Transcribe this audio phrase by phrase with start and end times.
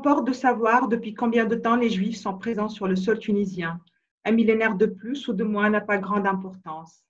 [0.00, 3.78] importe de savoir depuis combien de temps les Juifs sont présents sur le sol tunisien.
[4.24, 7.04] Un millénaire de plus ou de moins n'a pas grande importance.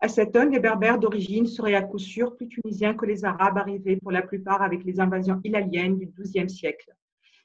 [0.00, 3.58] À cette heure, les Berbères d'origine seraient à coup sûr plus tunisiens que les Arabes
[3.58, 6.90] arrivés pour la plupart avec les invasions ilaliennes du XIIe siècle.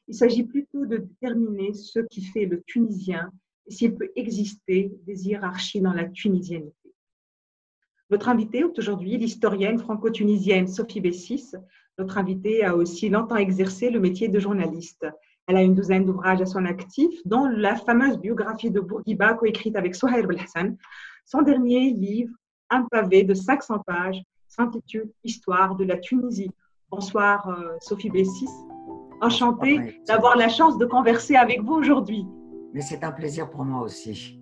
[0.08, 3.32] Il s'agit plutôt de déterminer ce qui fait le Tunisien
[3.68, 6.92] et s'il peut exister des hiérarchies dans la tunisianité.
[8.10, 11.52] Notre invitée est aujourd'hui l'historienne franco-tunisienne Sophie Bessis.
[12.00, 15.08] Notre invitée a aussi longtemps exercé le métier de journaliste.
[15.48, 19.76] Elle a une douzaine d'ouvrages à son actif, dont la fameuse biographie de Bourguiba coécrite
[19.76, 20.78] avec Souhair Belhassan.
[21.26, 22.36] Son dernier livre,
[22.70, 26.52] un pavé de 500 pages, s'intitule Histoire de la Tunisie.
[26.92, 28.50] Bonsoir euh, Sophie Bessis.
[29.20, 32.28] Enchantée d'avoir la chance de converser avec vous aujourd'hui.
[32.74, 34.40] Mais c'est un plaisir pour moi aussi.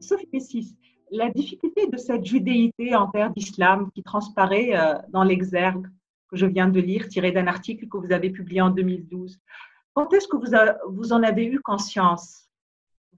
[0.00, 0.76] Sophie Bessis,
[1.10, 5.86] la difficulté de cette judéité en terre d'islam qui transparaît euh, dans l'exergue
[6.28, 9.38] que je viens de lire, tiré d'un article que vous avez publié en 2012.
[9.94, 10.52] Quand est-ce que vous,
[10.94, 12.46] vous en avez eu conscience,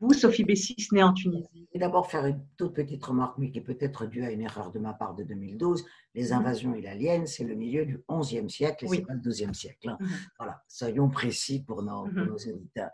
[0.01, 1.69] vous, Sophie Bessis, née en Tunisie?
[1.73, 4.71] Et d'abord faire une toute petite remarque, mais qui est peut-être due à une erreur
[4.71, 5.85] de ma part de 2012.
[6.15, 6.39] Les mhm.
[6.39, 9.89] invasions ilaliennes, c'est le milieu du XIe siècle et c'est pas le XIIe siècle.
[9.89, 9.97] Hein.
[9.99, 10.09] Mhm.
[10.39, 12.27] Voilà, soyons précis pour nos, pour mhm.
[12.27, 12.91] nos auditeurs.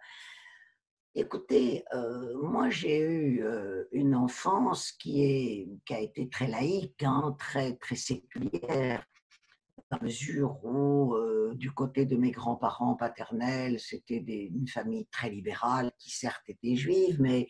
[1.17, 7.77] Écoutez, euh, moi j'ai eu euh, une enfance qui, a été très laïque, hein, très,
[7.77, 9.07] très séculière,
[9.91, 15.93] à mesure où, euh, du côté de mes grands-parents paternels, c'était une famille très libérale,
[15.99, 17.47] qui certes était juive, mais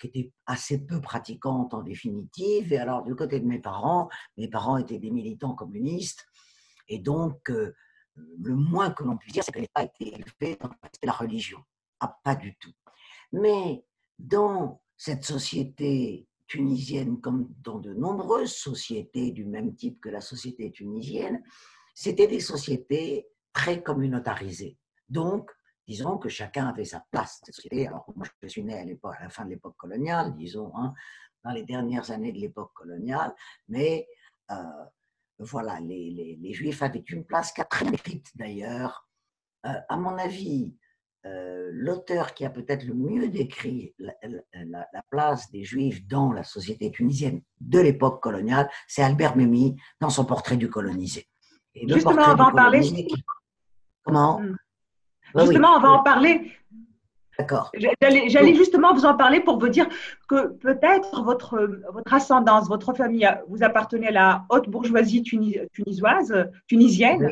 [0.00, 2.72] qui était assez peu pratiquante en définitive.
[2.72, 6.26] Et alors, du côté de mes parents, mes parents étaient des militants communistes,
[6.86, 10.70] et donc, le moins que l'on puisse dire, c'est qu'elle n'a pas été élevée dans
[11.02, 11.58] la religion.
[12.00, 12.72] Ah, pas du tout.
[13.32, 13.84] Mais
[14.18, 20.70] dans cette société tunisienne, comme dans de nombreuses sociétés du même type que la société
[20.72, 21.42] tunisienne,
[21.94, 24.76] c'était des sociétés très communautarisées.
[25.08, 25.50] Donc,
[25.86, 27.40] disons que chacun avait sa place.
[27.72, 30.94] Alors, moi, je suis né à, à la fin de l'époque coloniale, disons, hein,
[31.44, 33.34] dans les dernières années de l'époque coloniale,
[33.68, 34.06] mais
[34.50, 34.84] euh,
[35.38, 37.86] voilà, les, Juifs avaient une place qui a très
[38.34, 39.08] d'ailleurs.
[39.66, 40.74] Euh, à mon avis,
[41.26, 46.90] euh, l'auteur qui a peut-être le mieux décrit la, place des Juifs dans la société
[46.90, 51.28] tunisienne de l'époque coloniale, c'est Albert Memmi dans son portrait du colonisé.
[51.74, 53.08] justement, on va en parler.
[54.02, 54.40] Comment.
[55.36, 56.52] Justement, on va en parler.
[57.38, 57.70] D'accord.
[58.00, 59.88] J'allais justement vous en parler pour vous dire
[60.28, 67.30] que peut-être votre, votre ascendance, votre famille, vous appartenez à la haute bourgeoisie tunisoise, tunisienne.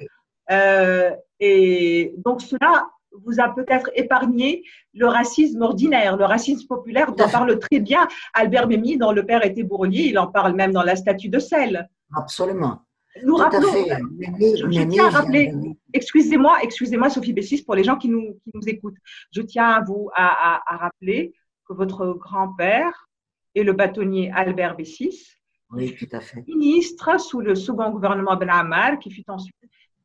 [0.51, 1.11] Euh,
[1.41, 2.87] et donc cela
[3.25, 4.63] vous a peut-être épargné
[4.95, 9.45] le racisme ordinaire, le racisme populaire dont parle très bien Albert Memmi, dont le père
[9.45, 11.89] était bourrelier, il en parle même dans la statue de sel.
[12.15, 12.83] Absolument.
[13.25, 15.53] Nous rappelons, je, tiens à rappeler,
[15.93, 18.99] excusez-moi, excusez-moi Sophie Bessis pour les gens qui nous, qui nous écoutent.
[19.33, 21.35] Je tiens à vous à, rappeler
[21.67, 23.09] que votre grand-père
[23.55, 25.27] est le bâtonnier Albert Bessis,
[25.71, 26.45] oui, tout à fait.
[26.47, 29.57] ministre sous le second gouvernement Ben Ammar, qui fut ensuite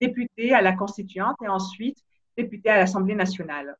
[0.01, 1.97] député à la Constituante et ensuite
[2.37, 3.77] député à l'Assemblée nationale.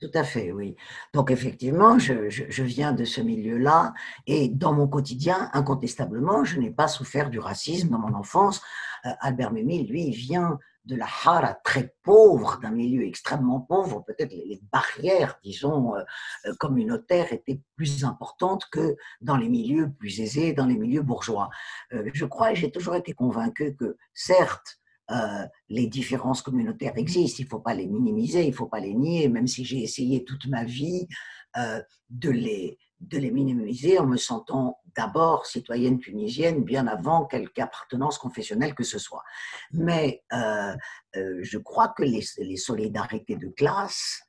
[0.00, 0.76] Tout à fait, oui.
[1.12, 3.94] Donc effectivement, je, viens de ce milieu-là
[4.28, 8.62] et dans mon quotidien, incontestablement, je n'ai pas souffert du racisme dans mon enfance.
[9.06, 14.04] Euh, Albert Memmi, lui, vient de la Hara très pauvre, d'un milieu extrêmement pauvre.
[14.06, 16.02] Peut-être les, barrières, disons, euh,
[16.46, 21.50] euh, communautaires étaient plus importantes que dans les milieux plus aisés, dans les milieux bourgeois.
[21.90, 24.78] je crois et j'ai toujours été convaincu que, certes,
[25.10, 28.80] euh, les différences communautaires existent, il ne faut pas les minimiser, il ne faut pas
[28.80, 31.08] les nier, même si j'ai essayé toute ma vie
[31.56, 31.80] euh,
[32.10, 38.18] de, les, de les minimiser en me sentant d'abord citoyenne tunisienne bien avant quelque appartenance
[38.18, 39.22] confessionnelle que ce soit.
[39.72, 40.76] Mais euh,
[41.14, 44.22] je crois que les, les solidarités de classe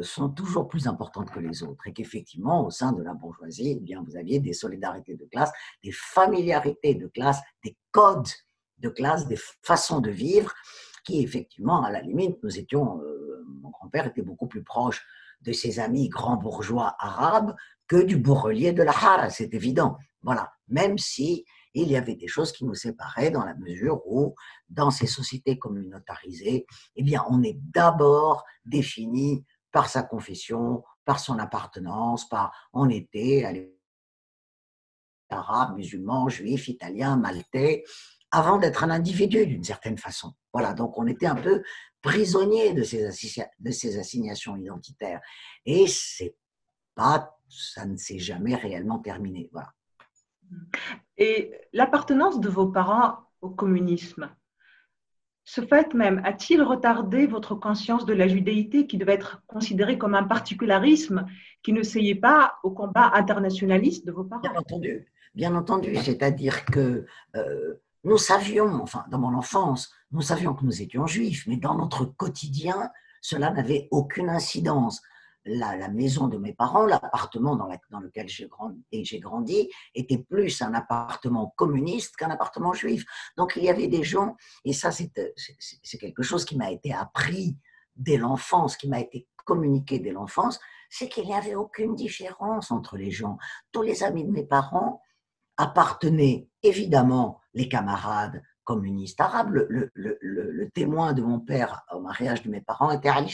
[0.00, 1.86] sont toujours plus importantes que les autres.
[1.86, 5.52] Et qu'effectivement, au sein de la bourgeoisie, eh bien, vous aviez des solidarités de classe,
[5.82, 8.26] des familiarités de classe, des codes
[8.78, 10.52] de classe, des façons de vivre,
[11.04, 15.04] qui effectivement, à la limite, nous étions, euh, mon grand-père était beaucoup plus proche
[15.42, 17.54] de ses amis grands bourgeois arabes
[17.86, 19.98] que du bourrelier de la Hara, c'est évident.
[20.22, 21.44] Voilà, même si
[21.74, 24.34] il y avait des choses qui nous séparaient dans la mesure où,
[24.68, 26.66] dans ces sociétés communautarisées,
[26.96, 33.70] eh bien, on est d'abord défini par sa confession, par son appartenance, par on était
[35.28, 37.84] arabe, musulman, juif, italien, maltais,
[38.34, 40.32] avant d'être un individu d'une certaine façon.
[40.52, 41.62] Voilà, donc on était un peu
[42.02, 43.08] prisonnier de ces,
[43.66, 45.20] de ces assignations identitaires.
[45.64, 46.34] Et c'est
[46.94, 49.48] pas, ça ne s'est jamais réellement terminé.
[49.52, 49.70] Voilà.
[51.16, 51.36] Et
[51.72, 54.28] l'appartenance de vos parents au communisme,
[55.46, 60.14] Ce fait même a-t-il retardé votre conscience de la judéité qui devait être considérée comme
[60.14, 61.26] un particularisme
[61.62, 64.40] qui ne s'ayait pas au combat internationaliste de vos parents?
[64.40, 65.96] Bien entendu, bien entendu.
[65.96, 67.04] C'est-à-dire que
[67.36, 71.74] euh, nous savions, enfin dans mon enfance, nous savions que nous étions juifs, mais dans
[71.74, 72.90] notre quotidien,
[73.20, 75.02] cela n'avait aucune incidence
[75.46, 77.68] la, maison de mes parents, l'appartement dans,
[78.00, 78.84] lequel j'ai grandi,
[79.20, 83.04] grandi, était plus un appartement communiste qu'un appartement juif.
[83.36, 85.10] Donc il y avait des gens, et ça c'est
[85.98, 87.58] quelque chose qui m'a été appris
[87.96, 90.58] dès l'enfance, qui m'a été communiqué dès l'enfance,
[90.88, 93.36] c'est qu'il n'y avait aucune différence entre les gens.
[93.72, 95.02] Tous les amis de mes parents
[95.56, 99.66] appartenaient évidemment les camarades communistes arabes.
[99.68, 103.32] Le, témoin de mon père au mariage de mes parents était Ali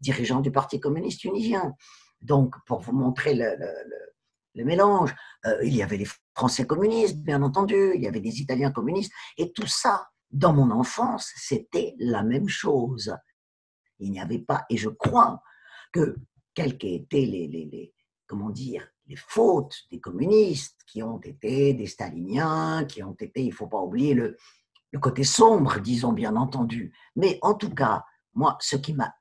[0.00, 1.74] dirigeant du Parti communiste tunisien.
[2.20, 5.14] Donc, pour vous montrer le, mélange,
[5.46, 9.12] euh, il y avait les Français communistes, bien entendu, il y avait des Italiens communistes,
[9.38, 13.16] et tout ça, dans mon enfance, c'était la même chose.
[13.98, 15.42] Il n'y avait pas, et je crois
[15.92, 16.16] que,
[16.54, 17.94] quelles qu'aient été les,
[18.26, 23.48] comment dire, les fautes des communistes, qui ont été des staliniens, qui ont été, il
[23.48, 24.36] ne faut pas oublier le,
[24.92, 26.92] le côté sombre, disons bien entendu.
[27.16, 28.04] Mais en tout cas,
[28.34, 29.14] moi, ce qui m'a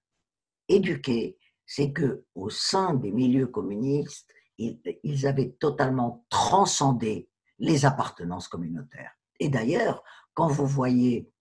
[0.68, 9.14] éduqués, c'est que au sein des milieux communistes, ils, avaient totalement transcendé les appartenances communautaires.
[9.40, 11.32] Et d'ailleurs, quand vous voyez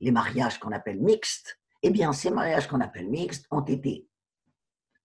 [0.00, 4.08] les mariages qu'on appelle mixtes, eh bien, ces mariages qu'on appelle mixtes ont été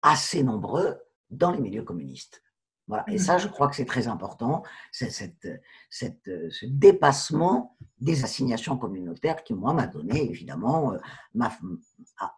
[0.01, 0.99] assez nombreux
[1.31, 2.43] dans les milieux communistes.
[3.07, 5.47] Et ça, je crois que c'est très important, c'est cette,
[5.89, 10.97] cette, ce dépassement des assignations communautaires qui, moi, m'a donné, évidemment, euh,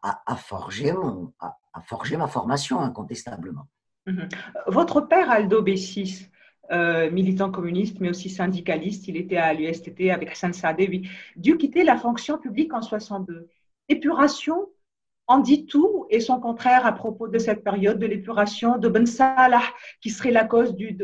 [0.03, 3.67] à, forger mon, à, forger ma formation, incontestablement.
[4.05, 4.29] Mhm.
[4.67, 6.27] Votre père, Aldo Bessis,
[6.71, 11.83] euh, militant communiste, mais aussi syndicaliste, il était à l'USTT avec Hassan Saadewi, dû quitter
[11.83, 13.47] la fonction publique en 62.
[13.89, 14.69] Épuration
[15.27, 19.05] on dit tout et son contraire à propos de cette période de l'épuration de Ben
[19.05, 19.63] Salah,
[20.01, 20.97] qui serait la cause du,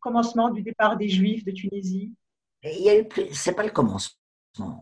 [0.00, 2.12] commencement du départ des Juifs de Tunisie.
[2.62, 4.14] Il c'est pas le commencement.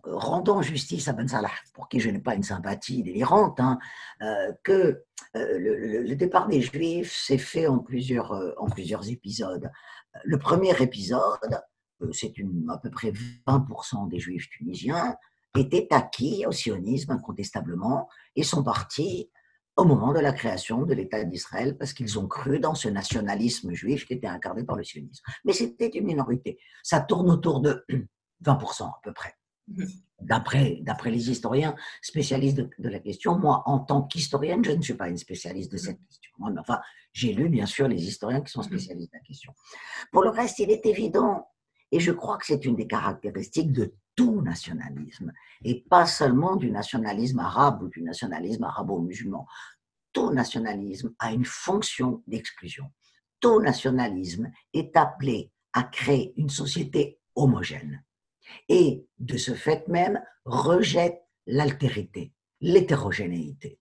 [0.05, 3.79] Rendons justice à Ben Salah, pour qui je n'ai pas une sympathie délirante, hein,
[4.23, 5.05] euh, que
[5.37, 9.71] euh, le, départ des Juifs s'est fait en plusieurs, euh, en plusieurs épisodes.
[10.25, 11.61] Le premier épisode,
[12.13, 12.33] c'est
[12.71, 13.13] à peu près
[13.47, 15.17] 20% des Juifs tunisiens,
[15.59, 19.31] étaient acquis au sionisme incontestablement et sont partis
[19.77, 23.73] au moment de la création de l'État d'Israël parce qu'ils ont cru dans ce nationalisme
[23.73, 25.23] juif qui était incarné par le sionisme.
[25.45, 26.59] Mais c'était une minorité.
[26.83, 27.85] Ça tourne autour de
[28.45, 29.35] 20% à peu près.
[30.21, 34.95] D'après, d'après les historiens spécialistes de, la question, moi, en tant qu'historienne, je ne suis
[34.95, 36.33] pas une spécialiste de cette question.
[36.39, 36.81] mais enfin,
[37.13, 39.53] j'ai lu, bien sûr, les historiens qui sont spécialistes de la question.
[40.13, 41.49] Pour le reste, il est évident,
[41.93, 46.71] et je crois que c'est une des caractéristiques de tout nationalisme, et pas seulement du
[46.71, 49.47] nationalisme arabe ou du nationalisme arabo-musulman.
[50.13, 52.91] Tout nationalisme a une fonction d'exclusion.
[53.41, 58.03] Tout nationalisme est appelé à créer une société homogène
[58.69, 63.79] et, de ce fait même, rejette l'altérité, l'hétérogénéité.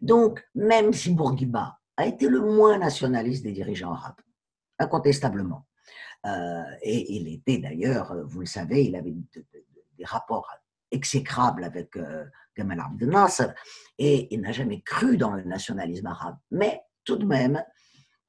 [0.00, 4.20] Donc, même si Bourguiba a été le moins nationaliste des dirigeants arabes,
[4.78, 5.66] incontestablement,
[6.24, 9.14] et il était d'ailleurs, vous le savez, il avait
[9.98, 10.48] des rapports
[10.94, 12.24] exécrables avec euh,
[12.56, 13.48] Gamal Abdel Nasser
[13.98, 16.36] et il n'a jamais cru dans le nationalisme arabe.
[16.50, 17.62] Mais tout de même,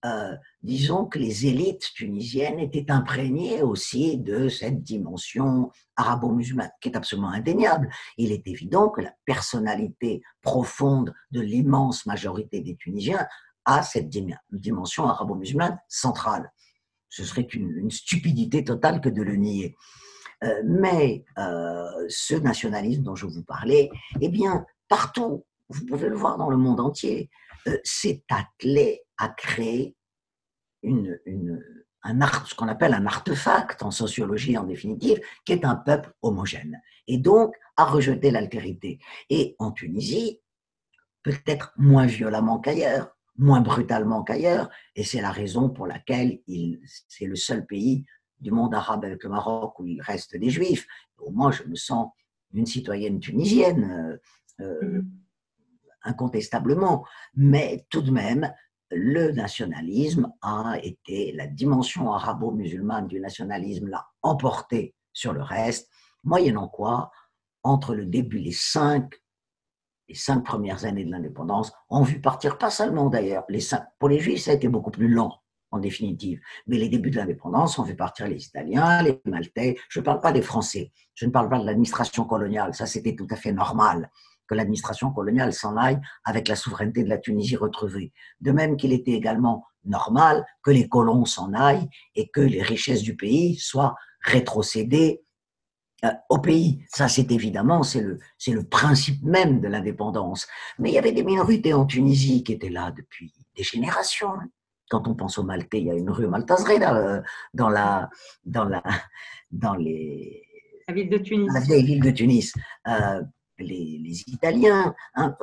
[0.04, 6.98] euh, disons que les élites tunisiennes étaient imprégnées aussi de cette dimension arabo-musulmane, qui est
[6.98, 7.90] absolument indéniable.
[8.18, 13.26] Il est évident que la personnalité profonde de l'immense majorité des Tunisiens
[13.64, 14.10] a cette
[14.52, 16.52] dimension arabo-musulmane centrale.
[17.10, 19.76] Ce serait une, stupidité totale que de le nier.
[20.44, 23.90] Euh, mais euh, ce nationalisme dont je vous parlais,
[24.22, 27.30] eh bien, partout, vous pouvez le voir dans le monde entier,
[27.68, 29.96] euh, s'est attelé à créer
[32.04, 36.80] un ce qu'on appelle un artefact en sociologie en définitive, qui est un peuple homogène,
[37.08, 39.00] et donc à rejeter l'altérité.
[39.30, 40.40] Et en Tunisie,
[41.24, 46.40] peut-être moins violemment qu'ailleurs, moins brutalement qu'ailleurs, et c'est la raison pour laquelle
[47.08, 48.06] c'est le seul pays
[48.40, 50.86] du monde arabe avec le Maroc où il reste des juifs.
[51.18, 52.12] Au moins, je me sens
[52.54, 54.20] une citoyenne tunisienne,
[54.62, 55.06] euh, euh, mm-hmm.
[56.04, 57.06] incontestablement.
[57.36, 58.52] Mais tout de même,
[58.92, 65.90] le nationalisme a été, la dimension arabo-musulmane du nationalisme l'a emporté sur le reste,
[66.24, 67.12] moyennant quoi,
[67.64, 69.16] entre le début, les cinq,
[70.08, 74.10] les cinq premières années de l'indépendance, ont vu partir, pas seulement d'ailleurs, les cinq, pour
[74.10, 76.40] les juifs, ça a été beaucoup plus lent en définitive.
[76.68, 79.78] Mais les débuts de l'indépendance ont fait partir les Italiens, les Maltais.
[79.90, 80.92] Je ne parle pas des Français.
[81.16, 82.74] Je ne parle pas de l'administration coloniale.
[82.74, 84.10] Ça, c'était tout à fait normal
[84.48, 88.14] que l'administration coloniale s'en aille avec la souveraineté de la Tunisie retrouvée.
[88.42, 93.02] De même qu'il était également normal que les colons s'en aillent et que les richesses
[93.02, 95.25] du pays soient rétrocédées
[96.30, 96.84] au pays.
[96.90, 100.48] Ça, c'est évidemment, c'est le, c'est le principe même de l'indépendance.
[100.80, 104.34] Mais il y avait des minorités en Tunisie qui étaient là depuis des générations.
[104.90, 107.22] Quand on pense aux Maltais, il y a une rue Maltazré euh,
[107.54, 108.10] dans la,
[108.46, 108.84] dans la,
[109.52, 110.44] dans les,
[110.88, 111.52] la ville de Tunis.
[111.54, 112.54] La vieille ville de Tunis.
[112.88, 113.22] Euh,
[113.58, 115.36] les, les, Italiens, hein,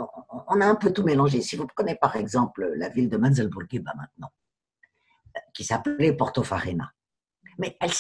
[0.49, 1.41] on a un peu tout mélangé.
[1.41, 4.31] Si vous prenez par exemple la ville de Manzel Bourguiba maintenant,
[5.55, 6.93] qui s'appelait Portofarina,
[7.59, 7.93] mais elle,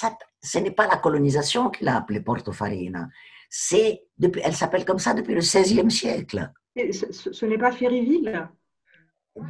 [0.42, 3.08] ce n'est pas la colonisation qui l'a appelée Portofarina,
[3.48, 4.04] c'est
[4.42, 6.50] elle s'appelle comme ça depuis le XVIe siècle.
[6.76, 8.48] ce, ce n'est pas Ferryville?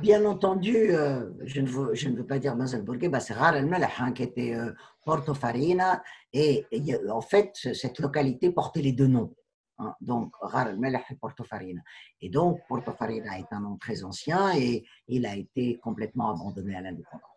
[0.01, 3.57] Bien entendu, euh, je, ne veux, je, ne veux, pas dire Manzel Bourguiba, c'est Rar
[3.57, 3.69] el
[4.15, 4.73] qui était euh,
[5.05, 6.01] Portofarina,
[6.33, 9.35] et, et en fait, cette localité portait les deux noms.
[9.79, 11.81] Hein, donc Rar el et Portofarina.
[12.21, 16.81] Et donc Portofarina est un nom très ancien et il a été complètement abandonné à
[16.81, 17.32] l'indépendance.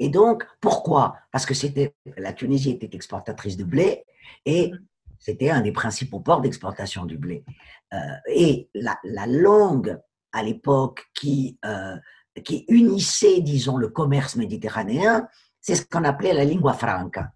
[0.00, 1.14] Et donc pourquoi?
[1.30, 1.54] Parce que
[2.16, 4.04] la Tunisie était exportatrice de blé
[4.44, 4.72] et
[5.18, 7.44] c'était un des principaux ports d'exportation du blé.
[7.92, 10.00] Euh, et la, la, langue
[10.32, 11.96] à l'époque qui euh,
[12.44, 15.28] qui unissait, disons, le commerce méditerranéen,
[15.60, 17.32] c'est ce qu'on appelait la lingua franca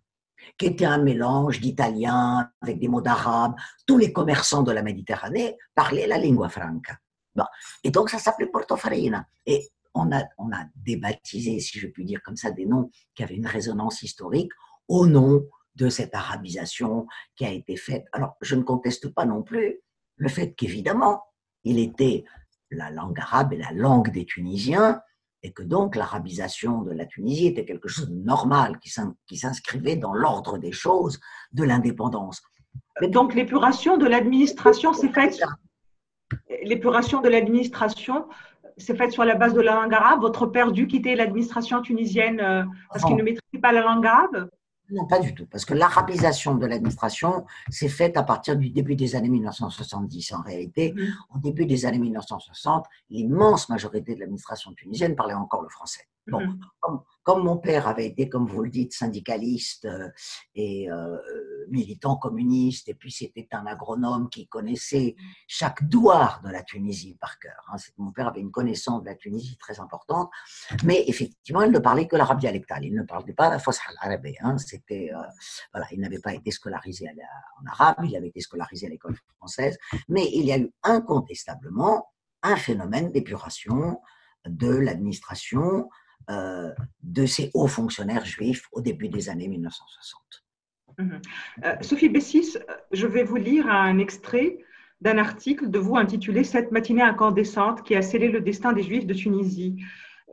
[0.59, 3.55] qui était un mélange d'italien avec des mots d'arabe.
[3.87, 6.97] Tous les commerçants de la Méditerranée parlaient la lingua franca.
[7.83, 9.27] Et donc, ça s'appelait Portofarina.
[9.47, 13.23] Et on a, on a débaptisé, si je puis dire comme ça, des noms qui
[13.23, 14.51] avaient une résonance historique
[14.89, 15.45] au nom
[15.77, 18.05] de cette arabisation qui a été faite.
[18.13, 19.81] Alors, je ne conteste pas non plus
[20.17, 21.23] le fait qu'évidemment,
[21.65, 22.25] il était
[22.71, 25.01] la langue arabe et la langue des Tunisiens,
[25.43, 30.15] et que donc l'arabisation de la Tunisie était quelque chose de normal, qui s'inscrivait dans
[30.15, 31.21] l'ordre des choses
[31.53, 32.43] de l'indépendance.
[33.01, 35.41] Mais donc l'épuration de l'administration s'est faite.
[36.63, 38.27] L'épuration de l'administration
[38.77, 40.21] s'est faite sur la base de la langue arabe.
[40.21, 44.49] Votre père dut quitter l'administration tunisienne euh, parce qu'il ne maîtrisait pas la langue arabe?
[44.91, 48.97] Non, pas du tout, parce que l'arabisation de l'administration s'est faite à partir du début
[48.97, 50.35] des années 1970.
[50.35, 51.13] En réalité, mm-hmm.
[51.35, 56.03] au début des années 1960, l'immense majorité de l'administration tunisienne parlait encore le français.
[56.27, 57.01] Bon, mm-hmm.
[57.23, 60.09] comme, mon père avait été, comme vous le dites, syndicaliste euh,
[60.55, 61.17] et euh,
[61.75, 65.17] militant communiste, et puis c'était un agronome qui connaissait
[65.47, 67.65] chaque douar de la Tunisie par cœur.
[67.73, 67.77] Hein.
[67.99, 70.31] Mon père avait une connaissance de la Tunisie très importante,
[70.85, 72.85] mais effectivement, il ne parlait que l'arabe dialectal.
[72.85, 74.27] Il ne parlait pas la fosha arabe.
[74.41, 74.57] Hein.
[74.91, 75.07] Euh,
[75.73, 77.07] voilà, il n'avait pas été scolarisé
[77.61, 79.77] en arabe, il avait été scolarisé à l'école française,
[80.09, 82.09] mais il y a eu incontestablement
[82.43, 84.01] un phénomène d'épuration
[84.47, 85.89] de l'administration
[86.31, 90.23] euh, de ces hauts fonctionnaires juifs au début des années 1960.
[90.99, 91.21] Mhm.
[91.65, 92.57] Euh, Sophie Bessis,
[92.93, 94.59] je vais vous lire un extrait
[95.01, 99.07] d'un article de vous intitulé Cette matinée incandescente qui a scellé le destin des Juifs
[99.07, 99.77] de Tunisie.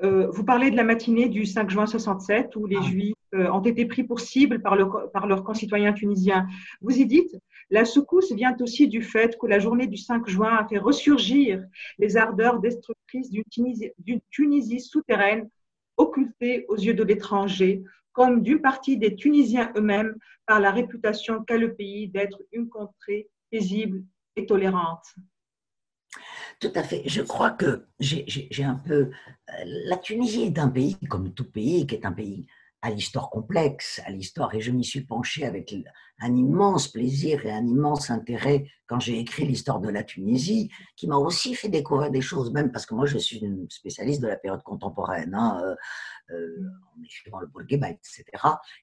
[0.03, 2.83] Euh, vous parlez de la matinée du 5 juin 67 où les ah.
[2.83, 4.77] Juifs ont été pris pour cible par,
[5.13, 6.47] par, leurs concitoyens tunisiens.
[6.81, 7.33] Vous y dites,
[7.69, 11.63] la secousse vient aussi du fait que la journée du 5 juin a fait ressurgir
[11.97, 13.91] les ardeurs destructrices d'une Tunisie,
[14.29, 15.49] Tunisie souterraine
[15.95, 20.15] occultée aux yeux de l'étranger, comme d'une partie des Tunisiens eux-mêmes
[20.45, 24.03] par la réputation qu'a le pays d'être une contrée paisible
[24.35, 25.05] et tolérante.
[26.59, 27.03] Tout à fait.
[27.05, 29.11] Je crois que j'ai un peu...
[29.49, 32.47] Euh, la Tunisie est un pays, comme tout pays, qui est un pays
[32.81, 35.75] à l'histoire complexe, à l'histoire, et je m'y suis penché avec
[36.19, 41.07] un immense plaisir et un immense intérêt quand j'ai écrit l'histoire de la Tunisie, qui
[41.07, 44.27] m'a aussi fait découvrir des choses, même parce que moi je suis une spécialiste de
[44.27, 45.75] la période contemporaine, hein, euh,
[46.31, 48.23] euh, en écrivant le Bourguiba, etc.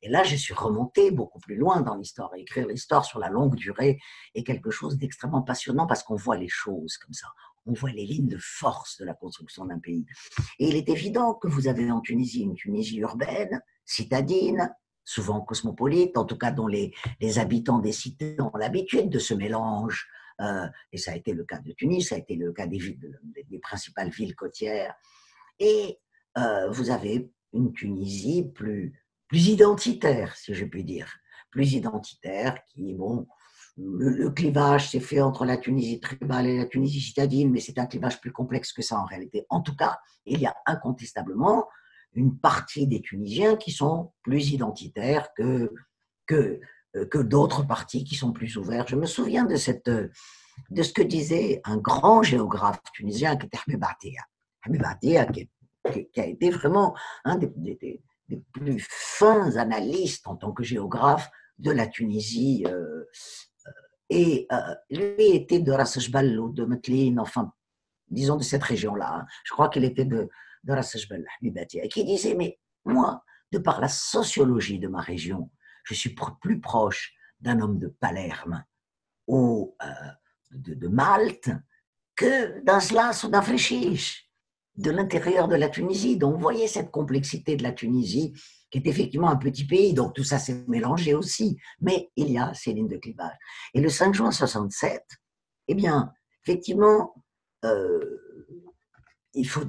[0.03, 2.31] Et là, je suis remonté beaucoup plus loin dans l'histoire.
[2.37, 3.99] Écrire l'histoire sur la longue durée
[4.35, 7.29] est quelque chose d'extrêmement passionnant parce qu'on voit les choses comme ça
[7.69, 10.07] on voit les lignes de force de la construction d'un pays.
[10.59, 16.17] Et il est évident que vous avez en Tunisie une Tunisie urbaine, citadine, souvent cosmopolite,
[16.17, 16.93] en tout cas dont les,
[17.37, 20.09] habitants des cités ont l'habitude de ce mélange.
[20.41, 22.99] Euh, et ça a été le cas de Tunis, ça a été le cas des,
[23.49, 24.95] des, principales villes côtières.
[25.59, 25.99] Et
[26.39, 31.13] euh, vous avez une Tunisie plus, plus identitaire, si je puis dire,
[31.51, 33.27] plus identitaire, qui, bon,
[33.79, 37.87] le, clivage s'est fait entre la Tunisie tribale et la Tunisie citadine, mais c'est un
[37.87, 39.47] clivage plus complexe que ça en réalité.
[39.51, 41.69] En tout cas, il y a incontestablement
[42.15, 45.73] une partie des Tunisiens qui sont plus identitaires que,
[46.27, 46.61] que,
[46.97, 48.89] euh, que d'autres parties qui sont plus ouverts.
[48.89, 53.59] Je me souviens de, cette, de ce que disait un grand géographe tunisien qui était
[53.67, 54.23] Habib Atia.
[54.63, 54.83] Habib
[56.13, 58.03] qui, a été vraiment un des,
[58.53, 62.65] plus fins analystes en tant que géographe de la Tunisie.
[62.67, 63.05] Euh, euh,
[64.11, 65.99] et euh, lui était de Ras
[66.39, 67.53] ou de Metlin, enfin,
[68.09, 69.21] disons de cette région-là.
[69.21, 69.27] Hein.
[69.45, 70.29] Je crois qu'il était de,
[70.65, 70.73] de
[71.83, 75.51] et qui disait, mais moi, de par la sociologie de ma région,
[75.85, 78.65] je suis plus proche d'un homme de Palerme
[79.27, 79.77] ou
[80.51, 81.51] de, Malte
[82.17, 84.28] que d'un Slas ou d'un Fréchiche
[84.79, 86.17] de l'intérieur de la Tunisie.
[86.17, 88.33] Donc, vous voyez cette complexité de la Tunisie,
[88.71, 92.39] qui est effectivement un petit pays, donc tout ça s'est mélangé aussi, mais il y
[92.39, 93.37] a ces lignes de clivage.
[93.75, 95.03] Et le 5 juin 67,
[95.69, 96.13] eh bien,
[96.45, 97.15] effectivement,
[97.65, 98.55] euh,
[99.35, 99.65] il faut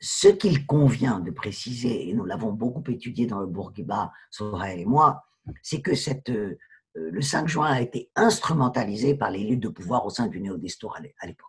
[0.00, 4.86] ce qu'il convient de préciser, et nous l'avons beaucoup étudié dans le Bourguiba, Sorel et
[4.86, 5.22] moi,
[5.62, 6.58] c'est que cette, euh,
[6.94, 10.96] le 5 juin a été instrumentalisé par les luttes de pouvoir au sein du néo-destour
[10.96, 11.46] à l'époque.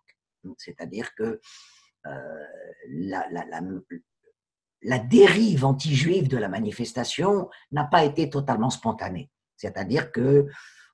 [0.57, 1.39] C'est-à-dire que
[2.05, 2.45] euh,
[2.89, 3.27] la,
[4.81, 9.29] la, dérive anti-juive de la manifestation n'a pas été totalement spontanée.
[9.57, 10.47] C'est-à-dire que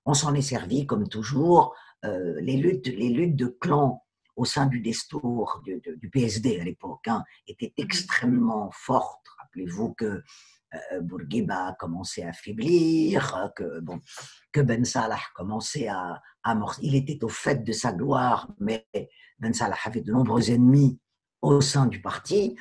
[0.05, 1.75] on s'en est servi comme toujours.
[2.05, 4.03] Euh, les luttes, les luttes de clans
[4.35, 9.25] au sein du Destour, du, PSD à l'époque, hein, étaient mmh extrêmement fortes.
[9.39, 10.21] Rappelez-vous que
[11.01, 13.99] Bourguiba a commencé à faiblir, que, bon,
[14.51, 18.87] que Ben Salah commençait à, à Il était au fait de sa gloire, mais
[19.39, 20.99] Ben Salah avait de nombreux ennemis
[21.41, 22.55] au sein du parti.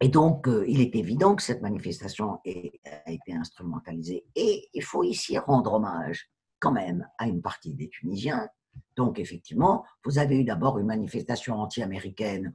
[0.00, 2.40] Et donc, euh, il est évident que cette manifestation
[2.84, 4.26] a été instrumentalisée.
[4.34, 8.48] Et il faut ici rendre hommage quand même à une partie des Tunisiens.
[8.96, 12.54] Donc, effectivement, vous avez eu d'abord une manifestation anti-américaine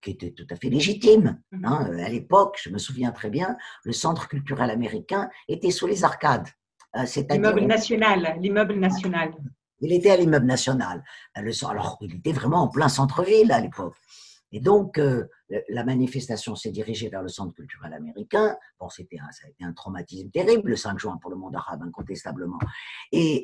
[0.00, 1.40] qui était tout à fait légitime.
[1.52, 1.64] Mhm.
[1.64, 1.90] Hein.
[1.98, 6.48] À l'époque, je me souviens très bien, le centre culturel américain était sous les arcades.
[6.96, 9.32] Euh, l'immeuble national, l'immeuble national.
[9.80, 11.04] Il était à l'immeuble national.
[11.38, 13.94] Euh, alors, il était vraiment en plein centre-ville à l'époque.
[14.52, 15.28] Et donc, euh,
[15.68, 18.56] la manifestation s'est dirigée vers le centre culturel américain.
[18.80, 21.82] Bon, c'était ça a été un traumatisme terrible, le 5 juin pour le monde arabe,
[21.84, 22.58] incontestablement.
[23.12, 23.42] Et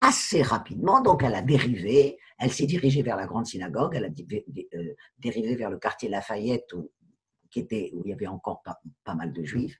[0.00, 4.76] assez rapidement, donc elle a dérivé, elle s'est dirigée vers la grande synagogue, elle a
[4.78, 6.90] euh, dérivé vers le quartier Lafayette où,
[7.50, 9.78] qui était, où il y avait encore pas, mal de juifs.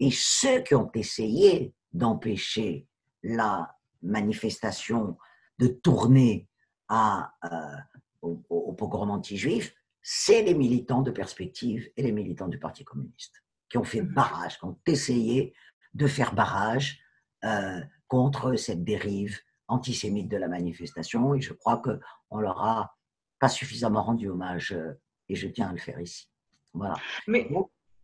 [0.00, 2.86] Et ceux qui ont essayé d'empêcher
[3.22, 5.18] la manifestation
[5.58, 6.48] de tourner
[6.88, 12.58] à, euh, au, au, pogrom anti-juif, c'est les militants de Perspective et les militants du
[12.58, 15.54] Parti communiste qui ont fait mmh barrage, qui ont essayé
[15.94, 17.00] de faire barrage
[17.44, 22.96] euh, contre cette dérive antisémite de la manifestation et je crois qu'on leur a
[23.38, 26.28] pas suffisamment rendu hommage euh, et je tiens à le faire ici.
[26.72, 26.94] Voilà.
[27.26, 27.48] Mais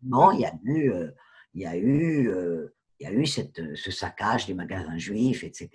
[0.03, 1.11] non, il y a eu, euh,
[1.55, 5.43] il y a eu, euh, il y a eu cette, ce saccage des magasins juifs,
[5.43, 5.71] etc.,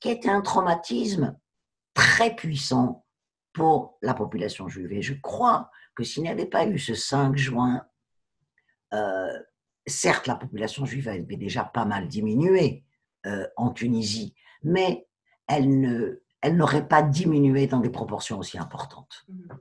[0.00, 1.38] qui était un traumatisme
[1.94, 3.04] très puissant
[3.52, 4.92] pour la population juive.
[4.92, 7.84] Et je crois que s'il n'y avait pas eu ce 5 juin,
[9.86, 12.84] certes, la population juive avait déjà pas mal diminué,
[13.26, 15.06] euh, en Tunisie, mais
[15.46, 19.26] elle ne, elle n'aurait pas diminué dans des proportions aussi importantes.
[19.30, 19.56] Mm-hmm.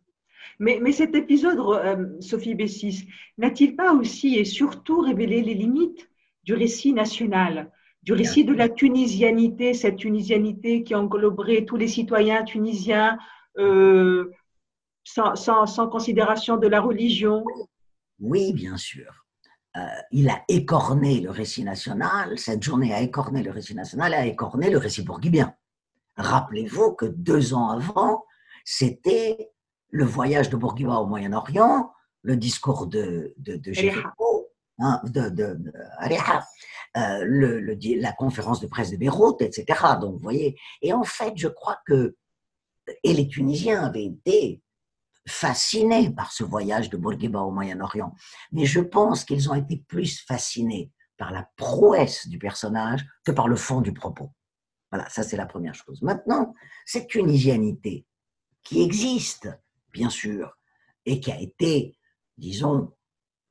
[0.60, 6.10] Mais, mais cet épisode, euh, Sophie Bessis, n'a-t-il pas aussi et surtout révélé les limites
[6.44, 12.44] du récit national, du récit de la tunisianité, cette tunisianité qui engloberait tous les citoyens
[12.44, 13.20] tunisiens
[13.58, 14.32] euh,
[15.04, 17.44] sans, sans, sans, considération de la religion?
[18.20, 19.27] Oui, bien sûr.
[19.78, 24.16] Euh, il a écorné le récit national, cette journée a écorné le récit national et
[24.16, 25.54] a écorné le récit bourguibien.
[26.16, 28.24] Rappelez-vous que deux ans avant,
[28.66, 29.52] c'était
[29.90, 31.92] le voyage de Bourguiba au Moyen-Orient,
[32.24, 33.72] le discours de, de, de
[34.80, 35.58] hein, de,
[36.98, 39.66] euh, le, la conférence de presse de Beyrouth, etc.
[40.02, 42.16] Donc, vous voyez, et en fait, je crois que,
[43.04, 44.62] et les Tunisiens avaient été
[45.28, 48.14] fascinés par ce voyage de Bourguiba au Moyen-Orient,
[48.52, 53.48] mais je pense qu'ils ont été plus fascinés par la prouesse du personnage que par
[53.48, 54.32] le fond du propos.
[54.92, 56.02] Voilà, ça c'est la première chose.
[56.02, 56.54] Maintenant,
[56.86, 58.06] cette tunisianité
[58.64, 59.50] qui existe,
[59.92, 60.58] bien sûr,
[61.06, 61.98] et qui a été,
[62.38, 62.94] disons,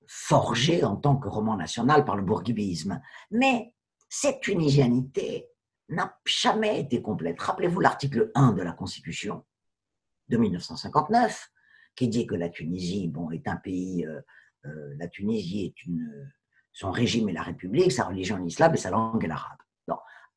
[0.06, 3.74] forgée en tant que roman national par le bourguibisme, mais
[4.08, 5.48] cette tunisianité
[5.88, 7.40] n'a jamais été complète.
[7.40, 9.44] Rappelez-vous l'article 1 de la Constitution
[10.28, 11.50] de 1959,
[11.96, 14.20] qui dit que la Tunisie bon, est un pays, euh,
[14.66, 16.30] euh, la Tunisie est une,
[16.72, 19.58] son régime est la République, sa religion est l'islam et sa langue est l'arabe.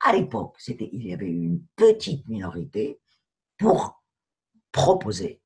[0.02, 3.02] À l'époque, il y avait une petite minorité
[3.58, 4.02] pour
[4.72, 5.42] proposer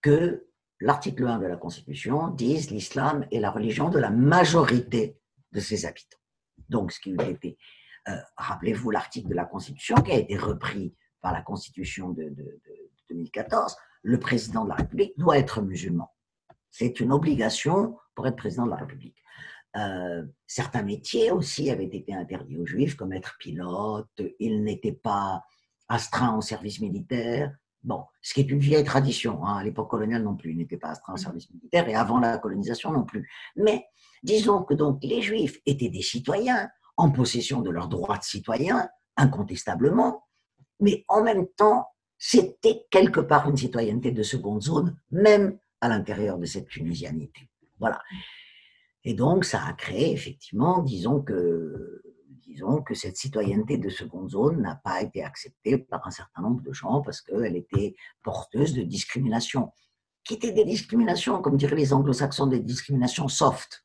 [0.00, 0.46] que
[0.80, 5.18] l'article 1 de la Constitution dise l'islam est la religion de la majorité
[5.52, 6.18] de ses habitants.
[6.70, 7.58] Donc, ce qui était,
[8.08, 12.34] euh, rappelez-vous l'article de la Constitution qui a été repris par la Constitution de
[13.10, 16.12] 2014, le président de la République doit être musulman.
[16.70, 19.16] C'est une obligation pour être président de la République.
[19.76, 25.42] Euh, certains métiers aussi avaient été interdits aux juifs, comme être pilote, ils n'étaient pas
[25.88, 27.52] astreints au service militaire.
[27.82, 29.56] Bon, ce qui est une vieille tradition, hein.
[29.56, 32.38] à l'époque coloniale non plus, ils n'étaient pas astreints au service militaire et avant la
[32.38, 33.28] colonisation non plus.
[33.56, 33.84] Mais
[34.22, 38.88] disons que donc les juifs étaient des citoyens en possession de leurs droits de citoyens,
[39.16, 40.24] incontestablement,
[40.80, 41.88] mais en même temps,
[42.26, 47.50] c'était quelque part une citoyenneté de seconde zone, même à l'intérieur de cette tunisianité.
[47.78, 48.00] Voilà.
[49.04, 52.00] Et donc, ça a créé effectivement, disons que,
[52.94, 57.02] cette citoyenneté de seconde zone n'a pas été acceptée par un certain nombre de gens
[57.02, 59.70] parce qu'elle était porteuse de discrimination,
[60.24, 63.84] qui étaient des discriminations, comme diraient les anglo-saxons, des discriminations soft.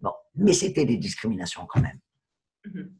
[0.00, 2.00] Bon, mais c'était des discriminations quand même.
[2.64, 2.92] Mhm.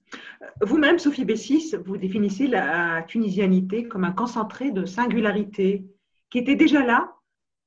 [0.62, 5.84] Vous-même, Sophie Bessis, vous définissez la tunisianité comme un concentré de singularité
[6.30, 7.14] qui était déjà là,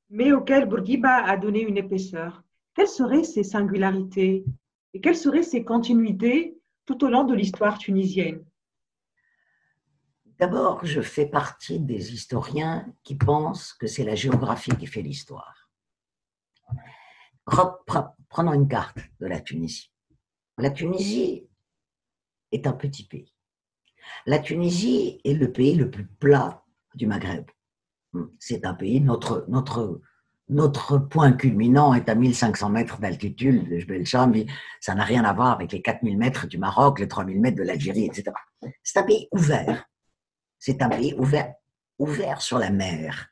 [0.10, 2.44] mais auquel Bourguiba a donné une épaisseur.
[2.74, 4.46] Quelles seraient ces singularités
[4.94, 8.44] et quelles seraient ces continuités tout au long de l'histoire tunisienne?
[10.40, 15.70] D'abord, je fais partie des historiens qui pensent que c'est la géographie qui fait l'histoire.
[17.46, 19.92] Prenons une carte de la Tunisie.
[20.58, 21.48] La Tunisie
[22.54, 23.34] est un petit pays.
[24.26, 26.64] La Tunisie est le pays le plus plat
[26.96, 27.46] du Maghreb.
[28.40, 30.02] C'est un pays, notre, notre
[30.50, 34.46] notre point culminant est à 1500 mètres d'altitude de Jbel Chambi.
[34.82, 37.64] Ça n'a rien à voir avec les 4000 mètres du Maroc, les 3000 mètres de
[37.64, 38.32] l'Algérie, etc.
[38.84, 39.86] C'est un pays ouvert.
[40.60, 41.54] C'est un pays ouvert,
[41.98, 43.30] ouvert sur la mer.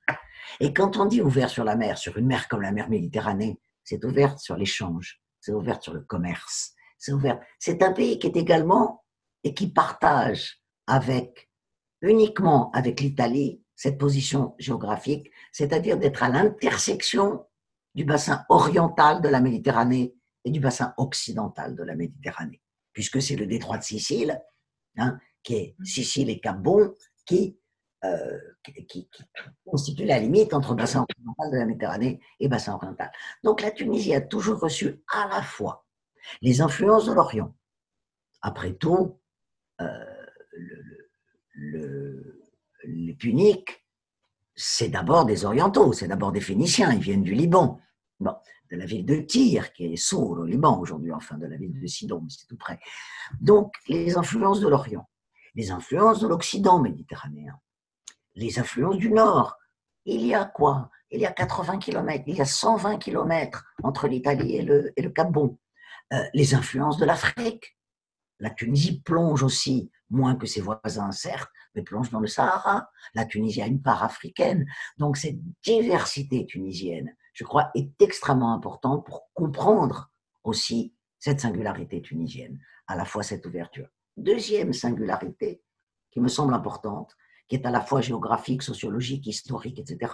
[0.60, 3.60] Et quand on dit ouvert sur la mer, sur une mer comme la mer Méditerranée,
[3.84, 7.40] c'est ouvert sur l'échange, c'est ouvert sur le commerce, c'est ouvert.
[7.60, 9.01] C'est un pays qui est également
[9.44, 11.50] et qui partage avec
[12.02, 17.46] uniquement avec l'Italie cette position géographique, c'est-à-dire d'être à l'intersection
[17.96, 22.62] du bassin oriental de la Méditerranée et du bassin occidental de la Méditerranée,
[22.94, 24.40] puisque c'est le détroit de Sicile,
[24.98, 27.60] hein, qui est Sicile et Cap-Bon, qui,
[28.04, 28.38] euh,
[28.88, 29.10] qui,
[29.66, 33.12] constitue la limite entre bassin occidental de la Méditerranée et bassin oriental.
[33.44, 35.86] Donc la Tunisie a toujours reçu à la fois
[36.42, 37.56] les influences de l'Orient.
[38.42, 39.21] Après tout,
[39.82, 40.06] euh,
[41.54, 42.42] le
[42.84, 43.86] les puniques,
[44.56, 47.80] c'est d'abord des orientaux, c'est d'abord des phéniciens, ils viennent du Liban.
[48.20, 48.36] Bon,
[48.72, 51.80] de la ville de Tyr, qui est sourd au Liban aujourd'hui, enfin de la ville
[51.80, 52.80] de Sidon, c'est tout près.
[53.40, 55.10] Donc, les influences de l'Orient,
[55.56, 57.60] les influences de l'Occident méditerranéen,
[58.36, 59.58] les influences du Nord.
[60.06, 60.90] Il y a quoi?
[61.12, 65.02] Il y a 80 km, il y a 120 km entre l'Italie et le, et
[65.02, 65.58] le Cap-Bon.
[66.14, 67.78] Euh, les influences de l'Afrique.
[68.42, 72.90] La Tunisie plonge aussi, moins que ses voisins, certes, mais plonge dans le Sahara.
[73.14, 74.66] La Tunisie a une part africaine.
[74.98, 80.12] Donc cette diversité tunisienne, je crois, est extrêmement importante pour comprendre
[80.44, 83.88] aussi cette singularité tunisienne, à la fois cette ouverture.
[84.18, 85.62] Deuxième singularité
[86.10, 87.16] qui me semble importante,
[87.48, 90.14] qui est à la fois géographique, sociologique, historique, etc.,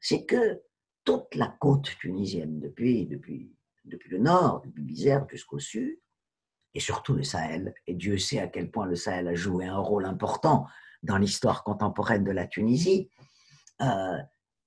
[0.00, 0.62] c'est que
[1.04, 3.06] toute la côte tunisienne, depuis,
[3.84, 5.98] le nord, depuis Bizerte jusqu'au sud,
[6.74, 7.74] et surtout le Sahel.
[7.86, 10.66] Et Dieu sait à quel point le Sahel a joué un rôle important
[11.02, 13.10] dans l'histoire contemporaine de la Tunisie.
[13.80, 14.18] Euh,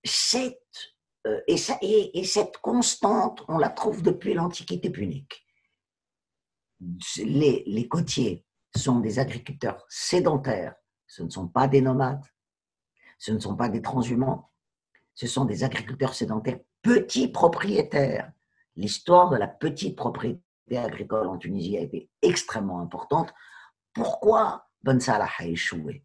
[0.04, 0.94] cette,
[1.28, 5.46] euh, et, et, cette constante, on la trouve depuis l'Antiquité punique.
[7.18, 10.76] Les, les côtiers sont des agriculteurs sédentaires,
[11.08, 12.26] ce ne sont pas des nomades,
[13.20, 14.52] ce ne sont pas des transhumants,
[15.14, 18.32] ce sont des agriculteurs sédentaires, petits propriétaires.
[18.76, 23.34] L'histoire de la petite propriété agricole en Tunisie a été extrêmement importante.
[23.94, 26.04] Pourquoi Ben Salah a échoué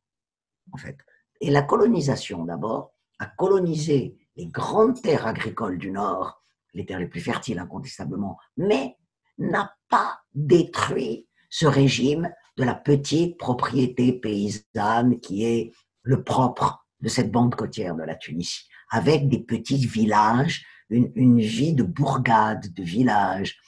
[0.72, 0.98] en fait?
[1.40, 6.42] Et la colonisation d'abord a colonisé les grandes terres agricoles du Nord,
[6.74, 8.96] les terres les plus fertiles incontestablement, mais
[9.38, 17.08] n'a pas détruit ce régime de la petite propriété paysanne qui est le propre de
[17.08, 22.72] cette bande côtière de la Tunisie, avec des petits villages, une, une vie de bourgade,
[22.72, 23.58] de villages,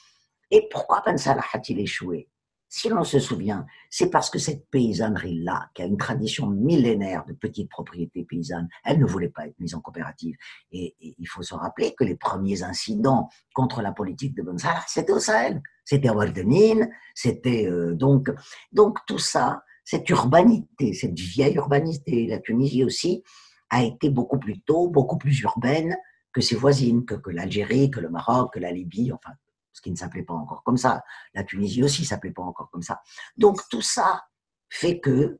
[0.51, 2.27] et pourquoi Ben Salah a-t-il échoué?
[2.73, 7.33] Si l'on se souvient, c'est parce que cette paysannerie-là, qui a une tradition millénaire de
[7.33, 10.35] petites propriétés paysannes, elle ne voulait pas être mise en coopérative.
[10.71, 14.83] Et, il faut se rappeler que les premiers incidents contre la politique de Ben Salah,
[14.87, 18.31] c'était au Sahel, c'était à Wardenine, c'était euh, donc,
[18.71, 23.21] donc tout ça, cette urbanité, cette vieille urbanité, la Tunisie aussi,
[23.69, 25.97] a été beaucoup plus tôt, beaucoup plus urbaine
[26.31, 29.33] que ses voisines, que, que l'Algérie, que le Maroc, que la Libye, enfin
[29.73, 31.03] ce qui ne s'appelait pas encore comme ça.
[31.33, 33.01] La Tunisie aussi s'appelait pas encore comme ça.
[33.37, 34.25] Donc tout ça
[34.69, 35.39] fait que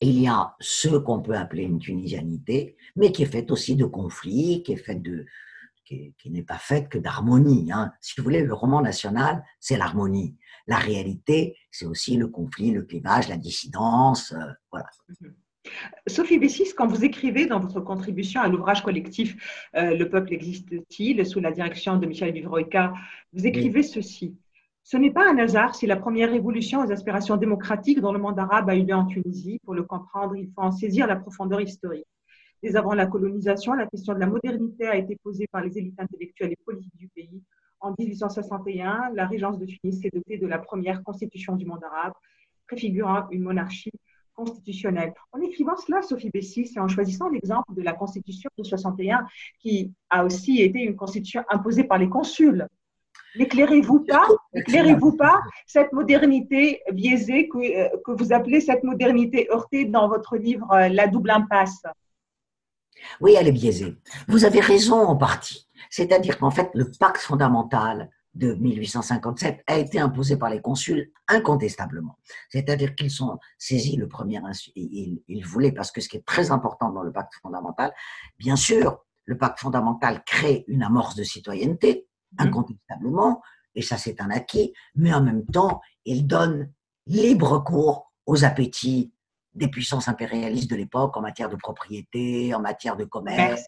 [0.00, 3.86] il y a ce qu'on peut appeler une tunisianité, mais qui est faite aussi de
[3.86, 5.24] conflits, qui est faite de,
[5.86, 7.70] qui, n'est pas faite que d'harmonie.
[7.72, 7.92] Hein.
[8.00, 10.36] Si vous voulez, le roman national, c'est l'harmonie.
[10.66, 14.32] La réalité, c'est aussi le conflit, le clivage, la dissidence.
[14.32, 14.88] Euh, voilà.
[16.06, 19.36] Sophie Bessis, quand vous écrivez dans votre contribution à l'ouvrage collectif
[19.76, 22.92] euh, Le peuple existe-t-il sous la direction de Michel Vivroïka,
[23.32, 24.36] vous écrivez ceci.
[24.82, 28.38] Ce n'est pas un hasard si la première révolution aux aspirations démocratiques dans le monde
[28.38, 29.58] arabe a eu lieu en Tunisie.
[29.64, 32.06] Pour le comprendre, il faut en saisir la profondeur historique.
[32.62, 35.98] Dès avant la colonisation, la question de la modernité a été posée par les élites
[35.98, 37.42] intellectuelles et politiques du pays.
[37.80, 42.12] En 1861, la régence de Tunis s'est dotée de la première constitution du monde arabe,
[42.66, 43.92] préfigurant une monarchie
[44.36, 45.12] constitutionnelle.
[45.32, 49.26] En écrivant cela, Sophie Bessis, et en choisissant l'exemple de la constitution de 61,
[49.58, 52.66] qui a aussi été une constitution imposée par les consuls,
[53.36, 59.84] n'éclairez-vous pas, éclairez-vous pas cette modernité biaisée que, euh, que, vous appelez cette modernité heurtée
[59.84, 61.82] dans votre livre euh, La double impasse?
[63.20, 63.96] Oui, elle est biaisée.
[64.28, 65.68] Vous avez raison en partie.
[65.90, 72.18] C'est-à-dire qu'en fait, le pacte fondamental de 1857 a été imposé par les consuls incontestablement.
[72.50, 74.40] C'est-à-dire qu'ils sont saisis le premier,
[74.74, 77.92] ils, ils voulaient, parce que ce qui est très important dans le pacte fondamental,
[78.38, 82.42] bien sûr, le pacte fondamental crée une amorce de citoyenneté, mmh.
[82.42, 83.42] incontestablement,
[83.74, 86.70] et ça c'est un acquis, mais en même temps, il donne
[87.06, 89.12] libre cours aux appétits
[89.54, 93.64] des puissances impérialistes de l'époque en matière de propriété, en matière de commerce,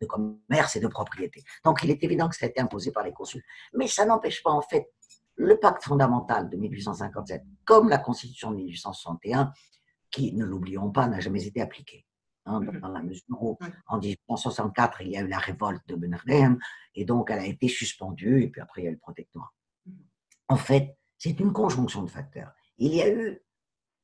[0.00, 1.42] de commerce et de propriété.
[1.64, 3.42] Donc il est évident que ça a été imposé par les consuls.
[3.74, 4.90] Mais ça n'empêche pas en fait
[5.36, 9.52] le pacte fondamental de 1857, comme la constitution de 1861,
[10.10, 12.04] qui, ne l'oublions pas, n'a jamais été appliquée.
[12.46, 12.80] Hein, mm-hmm.
[12.80, 16.58] dans la mesure où, en 1864, il y a eu la révolte de Benardem,
[16.94, 19.50] et donc elle a été suspendue, et puis après il y a eu le protectorat.
[19.88, 19.92] Mm-hmm.
[20.48, 22.52] En fait, c'est une conjonction de facteurs.
[22.78, 23.40] Il y a eu,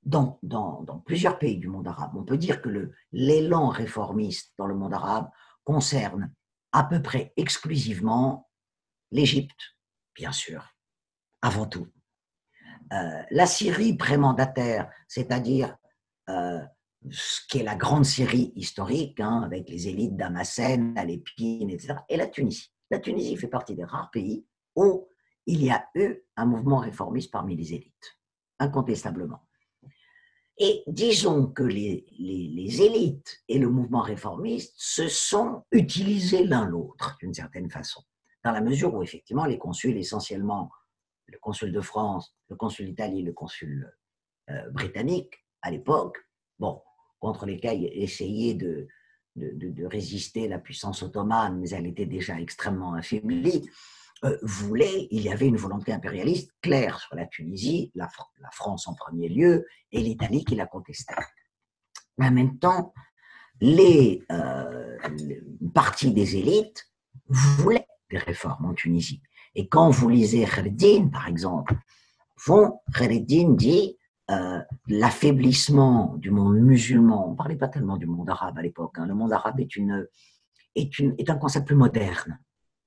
[0.04, 4.66] dans, dans, dans plusieurs pays du monde arabe, on peut dire que l'élan réformiste dans
[4.66, 5.28] le monde arabe
[5.66, 6.32] concerne
[6.72, 8.48] à peu près exclusivement
[9.10, 9.76] l'Égypte,
[10.14, 10.74] bien sûr,
[11.42, 11.88] avant tout.
[12.92, 15.76] Euh, la Syrie prémandataire, c'est-à-dire
[16.30, 16.60] euh,
[17.10, 22.16] ce qui est la grande Syrie historique, hein, avec les élites d'Amassène, Alépine, etc., et
[22.16, 22.72] la Tunisie.
[22.90, 25.08] La Tunisie fait partie des rares pays où
[25.46, 28.18] il y a eu un mouvement réformiste parmi les élites,
[28.58, 29.45] incontestablement.
[30.58, 37.34] Et disons que les, élites et le mouvement réformiste se sont utilisés l'un l'autre d'une
[37.34, 38.02] certaine façon,
[38.42, 40.70] dans la mesure où effectivement les consuls, essentiellement
[41.26, 43.92] le consul de France, le consul d'Italie, le consul
[44.48, 46.18] euh, britannique à l'époque,
[46.58, 46.80] bon,
[47.18, 47.82] contre lesquels
[48.56, 48.86] de,
[49.34, 53.68] de résister la puissance ottomane, mais elle était déjà extrêmement affaiblie,
[54.26, 58.08] euh, voulait, il y avait une volonté impérialiste claire sur la Tunisie, la,
[58.50, 61.14] France en premier lieu, et l'Italie qui la contestait.
[62.18, 62.92] Mais en même temps,
[63.60, 64.98] les, euh,
[66.02, 66.90] des élites
[67.28, 69.22] voulaient des réformes en Tunisie.
[69.54, 71.74] Et quand vous lisez Khalidine, par exemple,
[72.36, 73.96] fond, Khalidine dit
[74.30, 78.98] euh, l'affaiblissement du monde musulman, on ne parlait pas tellement du monde arabe à l'époque,
[78.98, 80.06] hein, le monde arabe est, une,
[80.74, 82.38] est, une, est un concept plus moderne.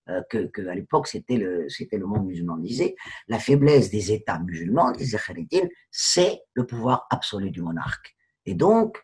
[0.10, 2.96] Euh, que, à l'époque c'était le, c'était le monde musulman disait,
[3.28, 8.16] la faiblesse des États musulmans, disait Khalidine, c'est le pouvoir absolu du monarque.
[8.46, 9.04] Et donc,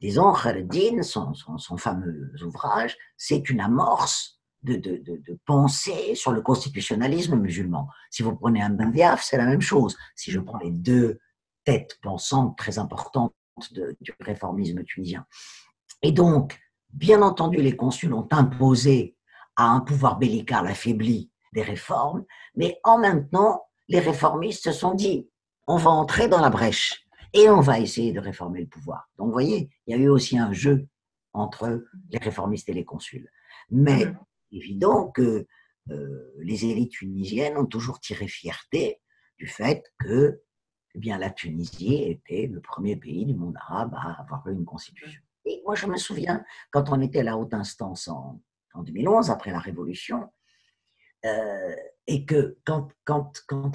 [0.00, 6.42] disons, Khalidine, son, son, fameux ouvrage, c'est une amorce de, de, de, pensée sur le
[6.42, 7.88] constitutionnalisme musulman.
[8.10, 9.96] Si vous prenez un Bendiaf, c'est la même chose.
[10.14, 11.20] Si je prends les deux
[11.64, 13.32] têtes pensantes très importantes
[13.72, 15.26] du réformisme tunisien.
[16.02, 16.58] Et donc,
[16.90, 19.16] bien entendu, les consuls ont imposé
[19.58, 24.94] à un pouvoir bellical affaibli des réformes, mais en même temps, les réformistes se sont
[24.94, 25.28] dit,
[25.66, 29.10] on va entrer dans la brèche et on va essayer de réformer le pouvoir.
[29.18, 30.86] Donc, vous voyez, il y a eu aussi un jeu
[31.32, 33.28] entre les réformistes et les consuls.
[33.70, 34.18] Mais mmh.
[34.52, 35.46] évident que
[35.90, 39.00] euh, les élites tunisiennes ont toujours tiré fierté
[39.38, 40.40] du fait que
[40.94, 44.64] eh bien, la Tunisie était le premier pays du monde arabe à avoir eu une
[44.64, 45.20] constitution.
[45.44, 48.40] Et moi, je me souviens, quand on était à la haute instance en,
[48.74, 50.30] en 2011, après la Révolution,
[51.24, 51.74] euh,
[52.06, 52.92] et que quand,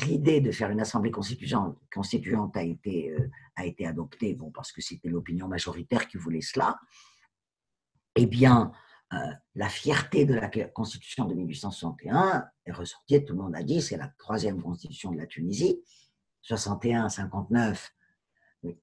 [0.05, 4.71] l'idée de faire une assemblée constituante, constituante a, été, euh, a été adoptée, bon, parce
[4.71, 6.79] que c'était l'opinion majoritaire qui voulait cela,
[8.15, 8.71] eh bien,
[9.13, 9.17] euh,
[9.55, 13.97] la fierté de la constitution de 1861 est ressortie, tout le monde a dit, c'est
[13.97, 15.83] la troisième constitution de la Tunisie,
[16.41, 17.93] 61, 59,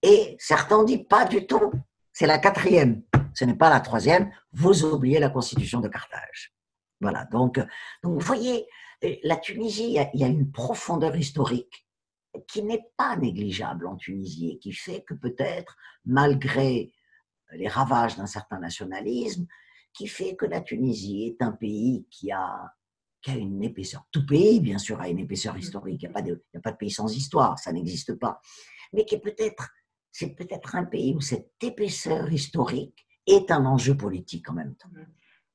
[0.03, 1.73] et certains ont dit pas du tout,
[2.12, 3.03] c'est la quatrième
[3.35, 6.53] ce n'est pas la troisième, vous oubliez la constitution de Carthage.
[7.01, 7.59] Voilà, donc,
[8.03, 8.66] donc vous voyez,
[9.05, 11.87] euh, la Tunisie, il y a une profondeur historique
[12.47, 16.93] qui n'est pas négligeable en Tunisie et qui fait que peut-être, malgré
[17.53, 19.47] les ravages d'un certain nationalisme,
[19.93, 22.73] qui fait que la Tunisie est un pays qui a,
[23.23, 24.05] qui a une épaisseur.
[24.12, 26.03] Tout pays, bien sûr, a une épaisseur historique.
[26.03, 28.40] Il n'y a, pas de, a pas de pays sans histoire, ça n'existe pas.
[28.93, 29.71] Mais qui est peut-être,
[30.12, 34.89] c'est peut-être un pays où cette épaisseur historique est un enjeu politique en même temps.